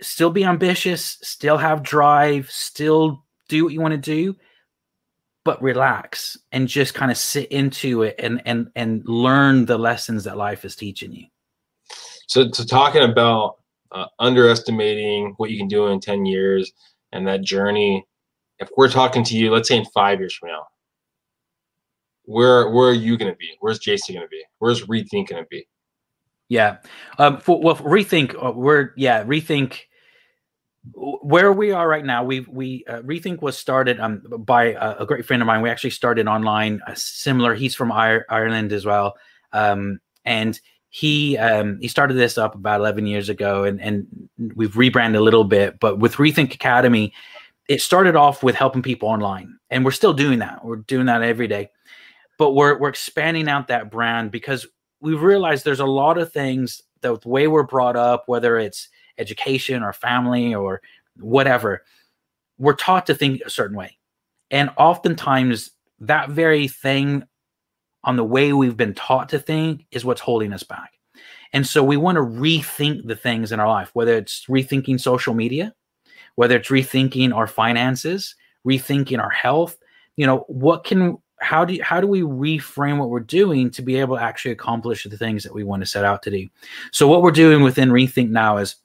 still 0.00 0.30
be 0.30 0.44
ambitious, 0.44 1.18
still 1.22 1.56
have 1.56 1.82
drive, 1.82 2.50
still 2.50 3.24
do 3.48 3.64
what 3.64 3.72
you 3.72 3.80
want 3.80 3.92
to 3.92 3.98
do, 3.98 4.36
but 5.44 5.62
relax 5.62 6.36
and 6.52 6.68
just 6.68 6.94
kind 6.94 7.10
of 7.10 7.16
sit 7.16 7.50
into 7.52 8.02
it 8.02 8.14
and 8.18 8.42
and 8.46 8.68
and 8.74 9.02
learn 9.06 9.66
the 9.66 9.78
lessons 9.78 10.24
that 10.24 10.36
life 10.36 10.64
is 10.64 10.76
teaching 10.76 11.12
you. 11.12 11.26
So, 12.26 12.50
so 12.50 12.64
talking 12.64 13.02
about 13.02 13.56
uh, 13.92 14.06
underestimating 14.18 15.34
what 15.36 15.50
you 15.50 15.58
can 15.58 15.68
do 15.68 15.86
in 15.88 16.00
10 16.00 16.26
years 16.26 16.72
and 17.12 17.26
that 17.28 17.42
journey, 17.42 18.06
if 18.58 18.68
we're 18.76 18.88
talking 18.88 19.22
to 19.24 19.36
you, 19.36 19.52
let's 19.52 19.68
say 19.68 19.76
in 19.76 19.84
five 19.86 20.18
years 20.18 20.34
from 20.34 20.48
now, 20.48 20.66
where 22.24 22.68
where 22.70 22.90
are 22.90 22.94
you 22.94 23.16
going 23.16 23.30
to 23.30 23.36
be? 23.36 23.56
Where's 23.60 23.78
Jason 23.78 24.14
going 24.14 24.26
to 24.26 24.30
be? 24.30 24.42
Where's 24.58 24.82
Rethink 24.86 25.28
going 25.28 25.42
to 25.42 25.48
be? 25.50 25.66
Yeah. 26.48 26.78
Um. 27.18 27.38
For, 27.38 27.60
well, 27.60 27.76
rethink. 27.76 28.34
Uh, 28.42 28.52
we're 28.52 28.92
yeah. 28.96 29.24
Rethink. 29.24 29.80
Where 30.92 31.50
we 31.50 31.72
are 31.72 31.88
right 31.88 32.04
now, 32.04 32.24
we 32.24 32.40
we 32.40 32.84
uh, 32.86 33.00
rethink 33.00 33.40
was 33.40 33.56
started 33.56 33.98
um 34.00 34.22
by 34.40 34.72
a, 34.72 34.96
a, 35.00 35.06
great 35.06 35.24
friend 35.24 35.40
of 35.40 35.46
mine. 35.46 35.62
We 35.62 35.70
actually 35.70 35.90
started 35.90 36.28
online. 36.28 36.82
Uh, 36.86 36.92
similar. 36.94 37.54
He's 37.54 37.74
from 37.74 37.92
Ireland 37.92 38.72
as 38.72 38.84
well. 38.84 39.14
Um. 39.52 40.00
And 40.26 40.58
he 40.88 41.36
um 41.38 41.78
he 41.80 41.88
started 41.88 42.14
this 42.14 42.38
up 42.38 42.54
about 42.54 42.80
11 42.80 43.06
years 43.06 43.28
ago, 43.28 43.64
and 43.64 43.80
and 43.80 44.06
we've 44.54 44.76
rebranded 44.76 45.20
a 45.20 45.24
little 45.24 45.44
bit. 45.44 45.80
But 45.80 45.98
with 45.98 46.14
Rethink 46.14 46.54
Academy, 46.54 47.12
it 47.68 47.80
started 47.80 48.16
off 48.16 48.42
with 48.42 48.54
helping 48.54 48.82
people 48.82 49.08
online, 49.08 49.58
and 49.70 49.84
we're 49.84 49.90
still 49.90 50.12
doing 50.12 50.38
that. 50.40 50.64
We're 50.64 50.76
doing 50.76 51.06
that 51.06 51.22
every 51.22 51.48
day 51.48 51.70
but 52.38 52.52
we're 52.52 52.78
we're 52.78 52.88
expanding 52.88 53.48
out 53.48 53.68
that 53.68 53.90
brand 53.90 54.30
because 54.30 54.66
we've 55.00 55.22
realized 55.22 55.64
there's 55.64 55.80
a 55.80 55.86
lot 55.86 56.18
of 56.18 56.32
things 56.32 56.82
that 57.02 57.20
the 57.20 57.28
way 57.28 57.46
we're 57.46 57.62
brought 57.62 57.96
up, 57.96 58.24
whether 58.26 58.58
it's 58.58 58.88
education 59.18 59.82
or 59.82 59.92
family 59.92 60.54
or 60.54 60.80
whatever, 61.18 61.84
we're 62.58 62.74
taught 62.74 63.06
to 63.06 63.14
think 63.14 63.42
a 63.42 63.50
certain 63.50 63.76
way. 63.76 63.98
And 64.50 64.70
oftentimes, 64.76 65.70
that 66.00 66.30
very 66.30 66.68
thing 66.68 67.24
on 68.02 68.16
the 68.16 68.24
way 68.24 68.52
we've 68.52 68.76
been 68.76 68.94
taught 68.94 69.28
to 69.30 69.38
think 69.38 69.86
is 69.90 70.04
what's 70.04 70.20
holding 70.20 70.52
us 70.52 70.62
back. 70.62 70.92
And 71.52 71.66
so 71.66 71.84
we 71.84 71.96
want 71.96 72.16
to 72.16 72.22
rethink 72.22 73.06
the 73.06 73.16
things 73.16 73.52
in 73.52 73.60
our 73.60 73.68
life, 73.68 73.90
whether 73.94 74.16
it's 74.16 74.44
rethinking 74.46 75.00
social 75.00 75.34
media, 75.34 75.72
whether 76.34 76.56
it's 76.56 76.68
rethinking 76.68 77.34
our 77.34 77.46
finances, 77.46 78.34
rethinking 78.66 79.20
our 79.20 79.30
health. 79.30 79.78
You 80.16 80.26
know, 80.26 80.44
what 80.48 80.84
can 80.84 81.18
how 81.44 81.64
do 81.64 81.74
you, 81.74 81.82
how 81.82 82.00
do 82.00 82.06
we 82.06 82.22
reframe 82.22 82.98
what 82.98 83.10
we're 83.10 83.20
doing 83.20 83.70
to 83.72 83.82
be 83.82 83.96
able 83.96 84.16
to 84.16 84.22
actually 84.22 84.52
accomplish 84.52 85.04
the 85.04 85.16
things 85.16 85.42
that 85.42 85.54
we 85.54 85.62
want 85.62 85.82
to 85.82 85.86
set 85.86 86.04
out 86.04 86.22
to 86.22 86.30
do? 86.30 86.48
So 86.90 87.06
what 87.06 87.22
we're 87.22 87.30
doing 87.30 87.62
within 87.62 87.90
Rethink 87.90 88.30
now 88.30 88.56
is, 88.56 88.76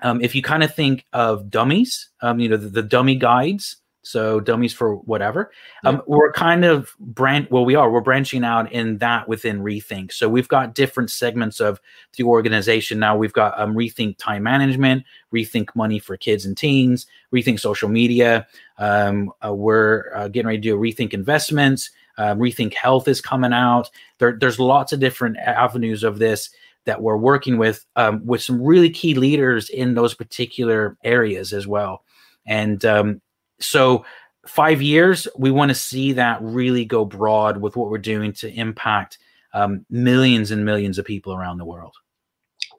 um, 0.00 0.20
if 0.20 0.34
you 0.34 0.42
kind 0.42 0.64
of 0.64 0.74
think 0.74 1.04
of 1.12 1.50
dummies, 1.50 2.08
um, 2.22 2.40
you 2.40 2.48
know, 2.48 2.56
the, 2.56 2.68
the 2.68 2.82
dummy 2.82 3.14
guides, 3.14 3.76
so 4.02 4.40
dummies 4.40 4.72
for 4.72 4.96
whatever. 4.96 5.50
Um, 5.84 5.96
yeah. 5.96 6.00
we're 6.06 6.32
kind 6.32 6.64
of 6.64 6.94
brand 6.98 7.48
well 7.50 7.64
we 7.64 7.74
are. 7.74 7.90
We're 7.90 8.00
branching 8.00 8.44
out 8.44 8.70
in 8.72 8.98
that 8.98 9.28
within 9.28 9.60
rethink. 9.60 10.12
So 10.12 10.28
we've 10.28 10.48
got 10.48 10.74
different 10.74 11.10
segments 11.10 11.60
of 11.60 11.80
the 12.16 12.24
organization. 12.24 12.98
Now 12.98 13.16
we've 13.16 13.32
got 13.32 13.58
um, 13.60 13.74
rethink 13.74 14.18
time 14.18 14.42
management 14.42 15.04
rethink 15.32 15.74
money 15.74 15.98
for 15.98 16.16
kids 16.16 16.44
and 16.44 16.56
teens 16.56 17.06
rethink 17.32 17.60
social 17.60 17.88
media. 17.88 18.46
Um, 18.78 19.32
uh, 19.44 19.54
we're 19.54 20.12
uh, 20.14 20.28
getting 20.28 20.46
ready 20.46 20.58
to 20.58 20.62
do 20.62 20.76
rethink 20.76 21.12
investments. 21.12 21.90
Um, 22.18 22.38
rethink 22.38 22.74
health 22.74 23.08
is 23.08 23.20
coming 23.20 23.52
out. 23.52 23.90
There, 24.18 24.36
there's 24.38 24.60
lots 24.60 24.92
of 24.92 25.00
different 25.00 25.38
avenues 25.38 26.04
of 26.04 26.18
this 26.18 26.50
that 26.84 27.00
we're 27.00 27.16
working 27.16 27.58
with 27.58 27.84
um, 27.96 28.24
with 28.26 28.42
some 28.42 28.60
really 28.60 28.90
key 28.90 29.14
leaders 29.14 29.70
in 29.70 29.94
those 29.94 30.14
particular 30.14 30.96
areas 31.04 31.52
as 31.52 31.66
well. 31.66 32.04
And 32.44 32.84
um, 32.84 33.20
so 33.62 34.04
five 34.46 34.82
years, 34.82 35.28
we 35.36 35.50
want 35.50 35.70
to 35.70 35.74
see 35.74 36.12
that 36.12 36.42
really 36.42 36.84
go 36.84 37.04
broad 37.04 37.56
with 37.56 37.76
what 37.76 37.90
we're 37.90 37.98
doing 37.98 38.32
to 38.34 38.52
impact 38.52 39.18
um, 39.54 39.84
millions 39.90 40.50
and 40.50 40.64
millions 40.64 40.98
of 40.98 41.04
people 41.04 41.32
around 41.32 41.58
the 41.58 41.64
world. 41.64 41.94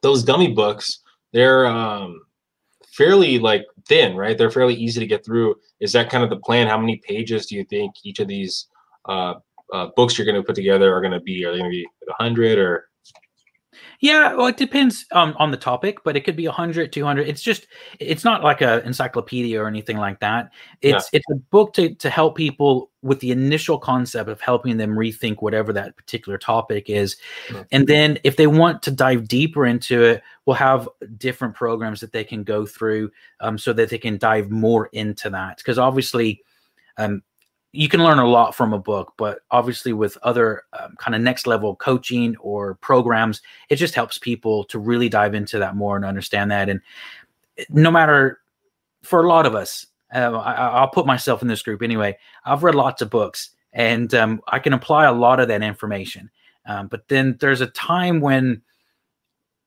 Those 0.02 0.24
dummy 0.24 0.52
books, 0.52 1.00
they're 1.32 1.66
um, 1.66 2.20
fairly 2.86 3.38
like 3.38 3.64
thin, 3.88 4.16
right? 4.16 4.36
They're 4.36 4.50
fairly 4.50 4.74
easy 4.74 5.00
to 5.00 5.06
get 5.06 5.24
through. 5.24 5.56
Is 5.80 5.92
that 5.92 6.10
kind 6.10 6.22
of 6.22 6.30
the 6.30 6.36
plan? 6.36 6.66
How 6.66 6.78
many 6.78 6.96
pages 6.96 7.46
do 7.46 7.54
you 7.56 7.64
think 7.64 7.94
each 8.04 8.18
of 8.18 8.28
these 8.28 8.66
uh, 9.08 9.34
uh, 9.72 9.88
books 9.96 10.18
you're 10.18 10.26
going 10.26 10.36
to 10.36 10.42
put 10.42 10.56
together 10.56 10.94
are 10.94 11.00
going 11.00 11.12
to 11.12 11.20
be? 11.20 11.44
Are 11.44 11.52
they 11.52 11.58
going 11.58 11.70
to 11.70 11.76
be 11.76 11.86
100 12.18 12.58
or 12.58 12.88
yeah, 14.04 14.34
well, 14.34 14.48
it 14.48 14.58
depends 14.58 15.06
um, 15.12 15.34
on 15.38 15.50
the 15.50 15.56
topic, 15.56 16.04
but 16.04 16.14
it 16.14 16.26
could 16.26 16.36
be 16.36 16.46
100, 16.46 16.92
200. 16.92 17.26
It's 17.26 17.40
just, 17.40 17.66
it's 17.98 18.22
not 18.22 18.44
like 18.44 18.60
a 18.60 18.84
encyclopedia 18.84 19.58
or 19.58 19.66
anything 19.66 19.96
like 19.96 20.20
that. 20.20 20.50
It's 20.82 21.08
yeah. 21.10 21.16
it's 21.16 21.30
a 21.30 21.36
book 21.36 21.72
to, 21.74 21.94
to 21.94 22.10
help 22.10 22.36
people 22.36 22.90
with 23.00 23.20
the 23.20 23.30
initial 23.30 23.78
concept 23.78 24.28
of 24.28 24.42
helping 24.42 24.76
them 24.76 24.90
rethink 24.90 25.36
whatever 25.40 25.72
that 25.72 25.96
particular 25.96 26.36
topic 26.36 26.90
is. 26.90 27.16
And 27.72 27.86
then 27.86 28.18
if 28.24 28.36
they 28.36 28.46
want 28.46 28.82
to 28.82 28.90
dive 28.90 29.26
deeper 29.26 29.64
into 29.64 30.02
it, 30.02 30.22
we'll 30.44 30.56
have 30.56 30.86
different 31.16 31.54
programs 31.54 32.00
that 32.00 32.12
they 32.12 32.24
can 32.24 32.44
go 32.44 32.66
through 32.66 33.10
um, 33.40 33.56
so 33.56 33.72
that 33.72 33.88
they 33.88 33.96
can 33.96 34.18
dive 34.18 34.50
more 34.50 34.90
into 34.92 35.30
that. 35.30 35.56
Because 35.56 35.78
obviously, 35.78 36.42
um, 36.98 37.22
you 37.74 37.88
can 37.88 38.04
learn 38.04 38.20
a 38.20 38.26
lot 38.26 38.54
from 38.54 38.72
a 38.72 38.78
book, 38.78 39.14
but 39.16 39.40
obviously 39.50 39.92
with 39.92 40.16
other 40.22 40.62
um, 40.78 40.94
kind 40.96 41.16
of 41.16 41.20
next 41.20 41.44
level 41.44 41.74
coaching 41.74 42.36
or 42.36 42.76
programs, 42.76 43.42
it 43.68 43.76
just 43.76 43.96
helps 43.96 44.16
people 44.16 44.62
to 44.64 44.78
really 44.78 45.08
dive 45.08 45.34
into 45.34 45.58
that 45.58 45.74
more 45.74 45.96
and 45.96 46.04
understand 46.04 46.52
that. 46.52 46.68
And 46.68 46.80
no 47.68 47.90
matter 47.90 48.38
for 49.02 49.24
a 49.24 49.28
lot 49.28 49.44
of 49.44 49.56
us, 49.56 49.86
uh, 50.14 50.30
I, 50.30 50.80
will 50.82 50.88
put 50.88 51.04
myself 51.04 51.42
in 51.42 51.48
this 51.48 51.62
group 51.62 51.82
anyway. 51.82 52.16
I've 52.44 52.62
read 52.62 52.76
lots 52.76 53.02
of 53.02 53.10
books 53.10 53.50
and 53.72 54.14
um, 54.14 54.40
I 54.46 54.60
can 54.60 54.72
apply 54.72 55.06
a 55.06 55.12
lot 55.12 55.40
of 55.40 55.48
that 55.48 55.62
information. 55.62 56.30
Um, 56.66 56.86
but 56.86 57.08
then 57.08 57.36
there's 57.40 57.60
a 57.60 57.66
time 57.66 58.20
when 58.20 58.62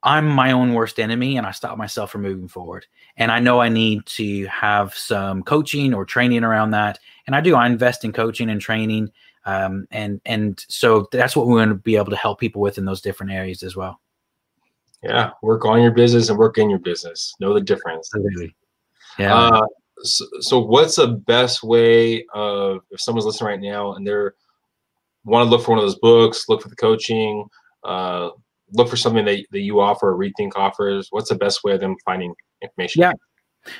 I'm 0.04 0.28
my 0.28 0.52
own 0.52 0.74
worst 0.74 1.00
enemy 1.00 1.38
and 1.38 1.46
I 1.46 1.52
stop 1.52 1.78
myself 1.78 2.12
from 2.12 2.22
moving 2.22 2.48
forward. 2.48 2.86
And 3.18 3.32
I 3.32 3.40
know 3.40 3.60
I 3.60 3.70
need 3.70 4.06
to 4.06 4.46
have 4.46 4.94
some 4.94 5.44
coaching 5.44 5.94
or 5.94 6.06
training 6.06 6.44
around 6.44 6.72
that. 6.72 7.00
And 7.26 7.36
I 7.36 7.42
do, 7.42 7.56
I 7.56 7.66
invest 7.66 8.06
in 8.06 8.14
coaching 8.14 8.50
and 8.50 8.62
training. 8.62 9.12
Um, 9.46 9.88
and 9.92 10.20
and 10.26 10.64
so 10.68 11.08
that's 11.12 11.36
what 11.36 11.48
we 11.48 11.56
want 11.56 11.72
to 11.72 11.76
be 11.76 11.96
able 11.96 12.12
to 12.12 12.18
help 12.18 12.40
people 12.40 12.62
with 12.62 12.78
in 12.78 12.86
those 12.86 13.02
different 13.02 13.32
areas 13.32 13.64
as 13.64 13.76
well. 13.76 14.02
Yeah, 15.02 15.32
work 15.42 15.66
on 15.66 15.82
your 15.82 15.92
business 15.92 16.30
and 16.30 16.38
work 16.38 16.58
in 16.58 16.70
your 16.70 16.80
business. 16.80 17.34
Know 17.40 17.54
the 17.54 17.62
difference. 17.62 18.10
Absolutely. 18.14 18.56
Yeah. 19.18 19.36
Uh, 19.36 19.66
so, 20.02 20.26
so, 20.42 20.60
what's 20.60 20.98
the 20.98 21.08
best 21.08 21.64
way 21.64 22.26
of 22.34 22.82
if 22.92 23.00
someone's 23.00 23.26
listening 23.26 23.48
right 23.48 23.62
now 23.62 23.94
and 23.94 24.06
they're 24.06 24.36
want 25.24 25.46
to 25.46 25.50
look 25.50 25.64
for 25.64 25.72
one 25.72 25.80
of 25.80 25.86
those 25.86 26.00
books, 26.00 26.46
look 26.50 26.62
for 26.62 26.70
the 26.70 26.76
coaching, 26.76 27.46
uh, 27.84 28.30
look 28.74 28.90
for 28.90 28.98
something 28.98 29.24
that, 29.26 29.46
that 29.52 29.62
you 29.62 29.80
offer 29.80 30.12
or 30.12 30.18
rethink 30.18 30.52
offers. 30.56 31.08
What's 31.12 31.30
the 31.30 31.36
best 31.36 31.64
way 31.64 31.74
of 31.74 31.80
them 31.80 31.96
finding 32.06 32.34
information? 32.62 33.02
Yeah. 33.02 33.14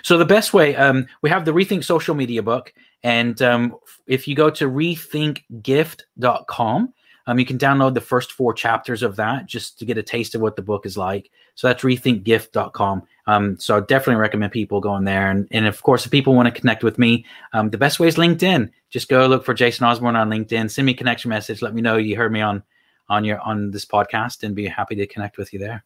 So 0.04 0.18
the 0.18 0.26
best 0.26 0.54
way 0.54 0.76
um, 0.76 1.08
we 1.22 1.30
have 1.30 1.46
the 1.46 1.54
rethink 1.54 1.86
social 1.86 2.16
media 2.16 2.44
book 2.44 2.74
and 3.04 3.42
um, 3.42 3.74
if 4.06 4.28
you 4.28 4.36
go 4.36 4.50
to 4.50 4.70
rethinkgift.com 4.70 6.94
um, 7.30 7.40
you 7.40 7.46
can 7.46 7.58
download 7.58 7.94
the 7.94 8.02
first 8.02 8.34
four 8.34 8.54
chapters 8.54 9.02
of 9.04 9.16
that 9.18 9.46
just 9.46 9.78
to 9.80 9.86
get 9.86 9.98
a 9.98 10.04
taste 10.04 10.36
of 10.36 10.42
what 10.42 10.56
the 10.56 10.62
book 10.62 10.86
is 10.86 10.98
like. 10.98 11.30
So 11.56 11.68
that's 11.68 11.84
rethinkgift.com 11.84 13.04
um, 13.28 13.60
so 13.60 13.78
I 13.78 13.82
definitely 13.82 14.22
recommend 14.22 14.52
people 14.52 14.82
going 14.82 15.06
there 15.06 15.32
and, 15.32 15.48
and 15.52 15.66
of 15.66 15.82
course 15.82 16.06
if 16.06 16.12
people 16.12 16.36
want 16.36 16.54
to 16.54 16.60
connect 16.60 16.84
with 16.84 16.98
me 16.98 17.26
um, 17.54 17.70
the 17.70 17.78
best 17.78 17.98
way 18.00 18.10
is 18.10 18.18
linkedin. 18.18 18.70
Just 18.90 19.08
go 19.08 19.26
look 19.28 19.46
for 19.46 19.54
jason 19.54 19.86
osborne 19.86 20.18
on 20.18 20.30
linkedin 20.30 20.70
send 20.70 20.86
me 20.86 20.92
a 20.92 20.96
connection 20.96 21.30
message 21.30 21.62
let 21.62 21.74
me 21.74 21.82
know 21.82 21.96
you 21.96 22.18
heard 22.18 22.34
me 22.34 22.42
on 22.42 22.62
on 23.10 23.24
your 23.24 23.40
on 23.42 23.72
this 23.72 23.86
podcast 23.86 24.44
and 24.44 24.56
be 24.56 24.68
happy 24.68 24.96
to 24.96 25.08
connect 25.08 25.38
with 25.38 25.54
you 25.54 25.60
there. 25.60 25.84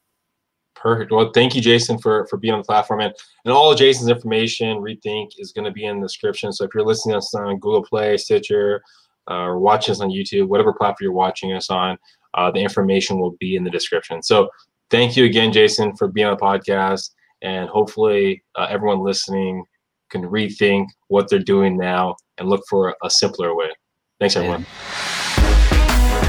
Perfect. 0.75 1.11
Well, 1.11 1.31
thank 1.33 1.53
you, 1.55 1.61
Jason, 1.61 1.97
for 1.99 2.25
for 2.27 2.37
being 2.37 2.53
on 2.53 2.59
the 2.59 2.65
platform, 2.65 3.01
and 3.01 3.13
and 3.45 3.53
all 3.53 3.71
of 3.71 3.77
Jason's 3.77 4.09
information, 4.09 4.77
Rethink, 4.77 5.31
is 5.37 5.51
going 5.51 5.65
to 5.65 5.71
be 5.71 5.85
in 5.85 5.99
the 5.99 6.07
description. 6.07 6.51
So 6.51 6.63
if 6.63 6.71
you're 6.73 6.85
listening 6.85 7.13
to 7.13 7.17
us 7.17 7.33
on 7.35 7.59
Google 7.59 7.83
Play, 7.83 8.17
Stitcher, 8.17 8.81
uh, 9.29 9.43
or 9.43 9.59
watching 9.59 9.91
us 9.91 10.01
on 10.01 10.09
YouTube, 10.09 10.47
whatever 10.47 10.73
platform 10.73 10.97
you're 11.01 11.11
watching 11.11 11.53
us 11.53 11.69
on, 11.69 11.97
uh, 12.33 12.49
the 12.49 12.61
information 12.61 13.19
will 13.19 13.35
be 13.39 13.55
in 13.55 13.63
the 13.63 13.69
description. 13.69 14.23
So 14.23 14.49
thank 14.89 15.15
you 15.15 15.25
again, 15.25 15.51
Jason, 15.51 15.95
for 15.95 16.07
being 16.07 16.27
on 16.27 16.35
the 16.35 16.41
podcast, 16.41 17.11
and 17.41 17.69
hopefully 17.69 18.43
uh, 18.55 18.67
everyone 18.69 19.03
listening 19.03 19.63
can 20.09 20.23
rethink 20.23 20.87
what 21.07 21.29
they're 21.29 21.39
doing 21.39 21.77
now 21.77 22.15
and 22.37 22.49
look 22.49 22.63
for 22.69 22.95
a 23.03 23.09
simpler 23.09 23.55
way. 23.55 23.71
Thanks, 24.19 24.35
everyone. 24.35 24.61
Yeah. 24.61 25.10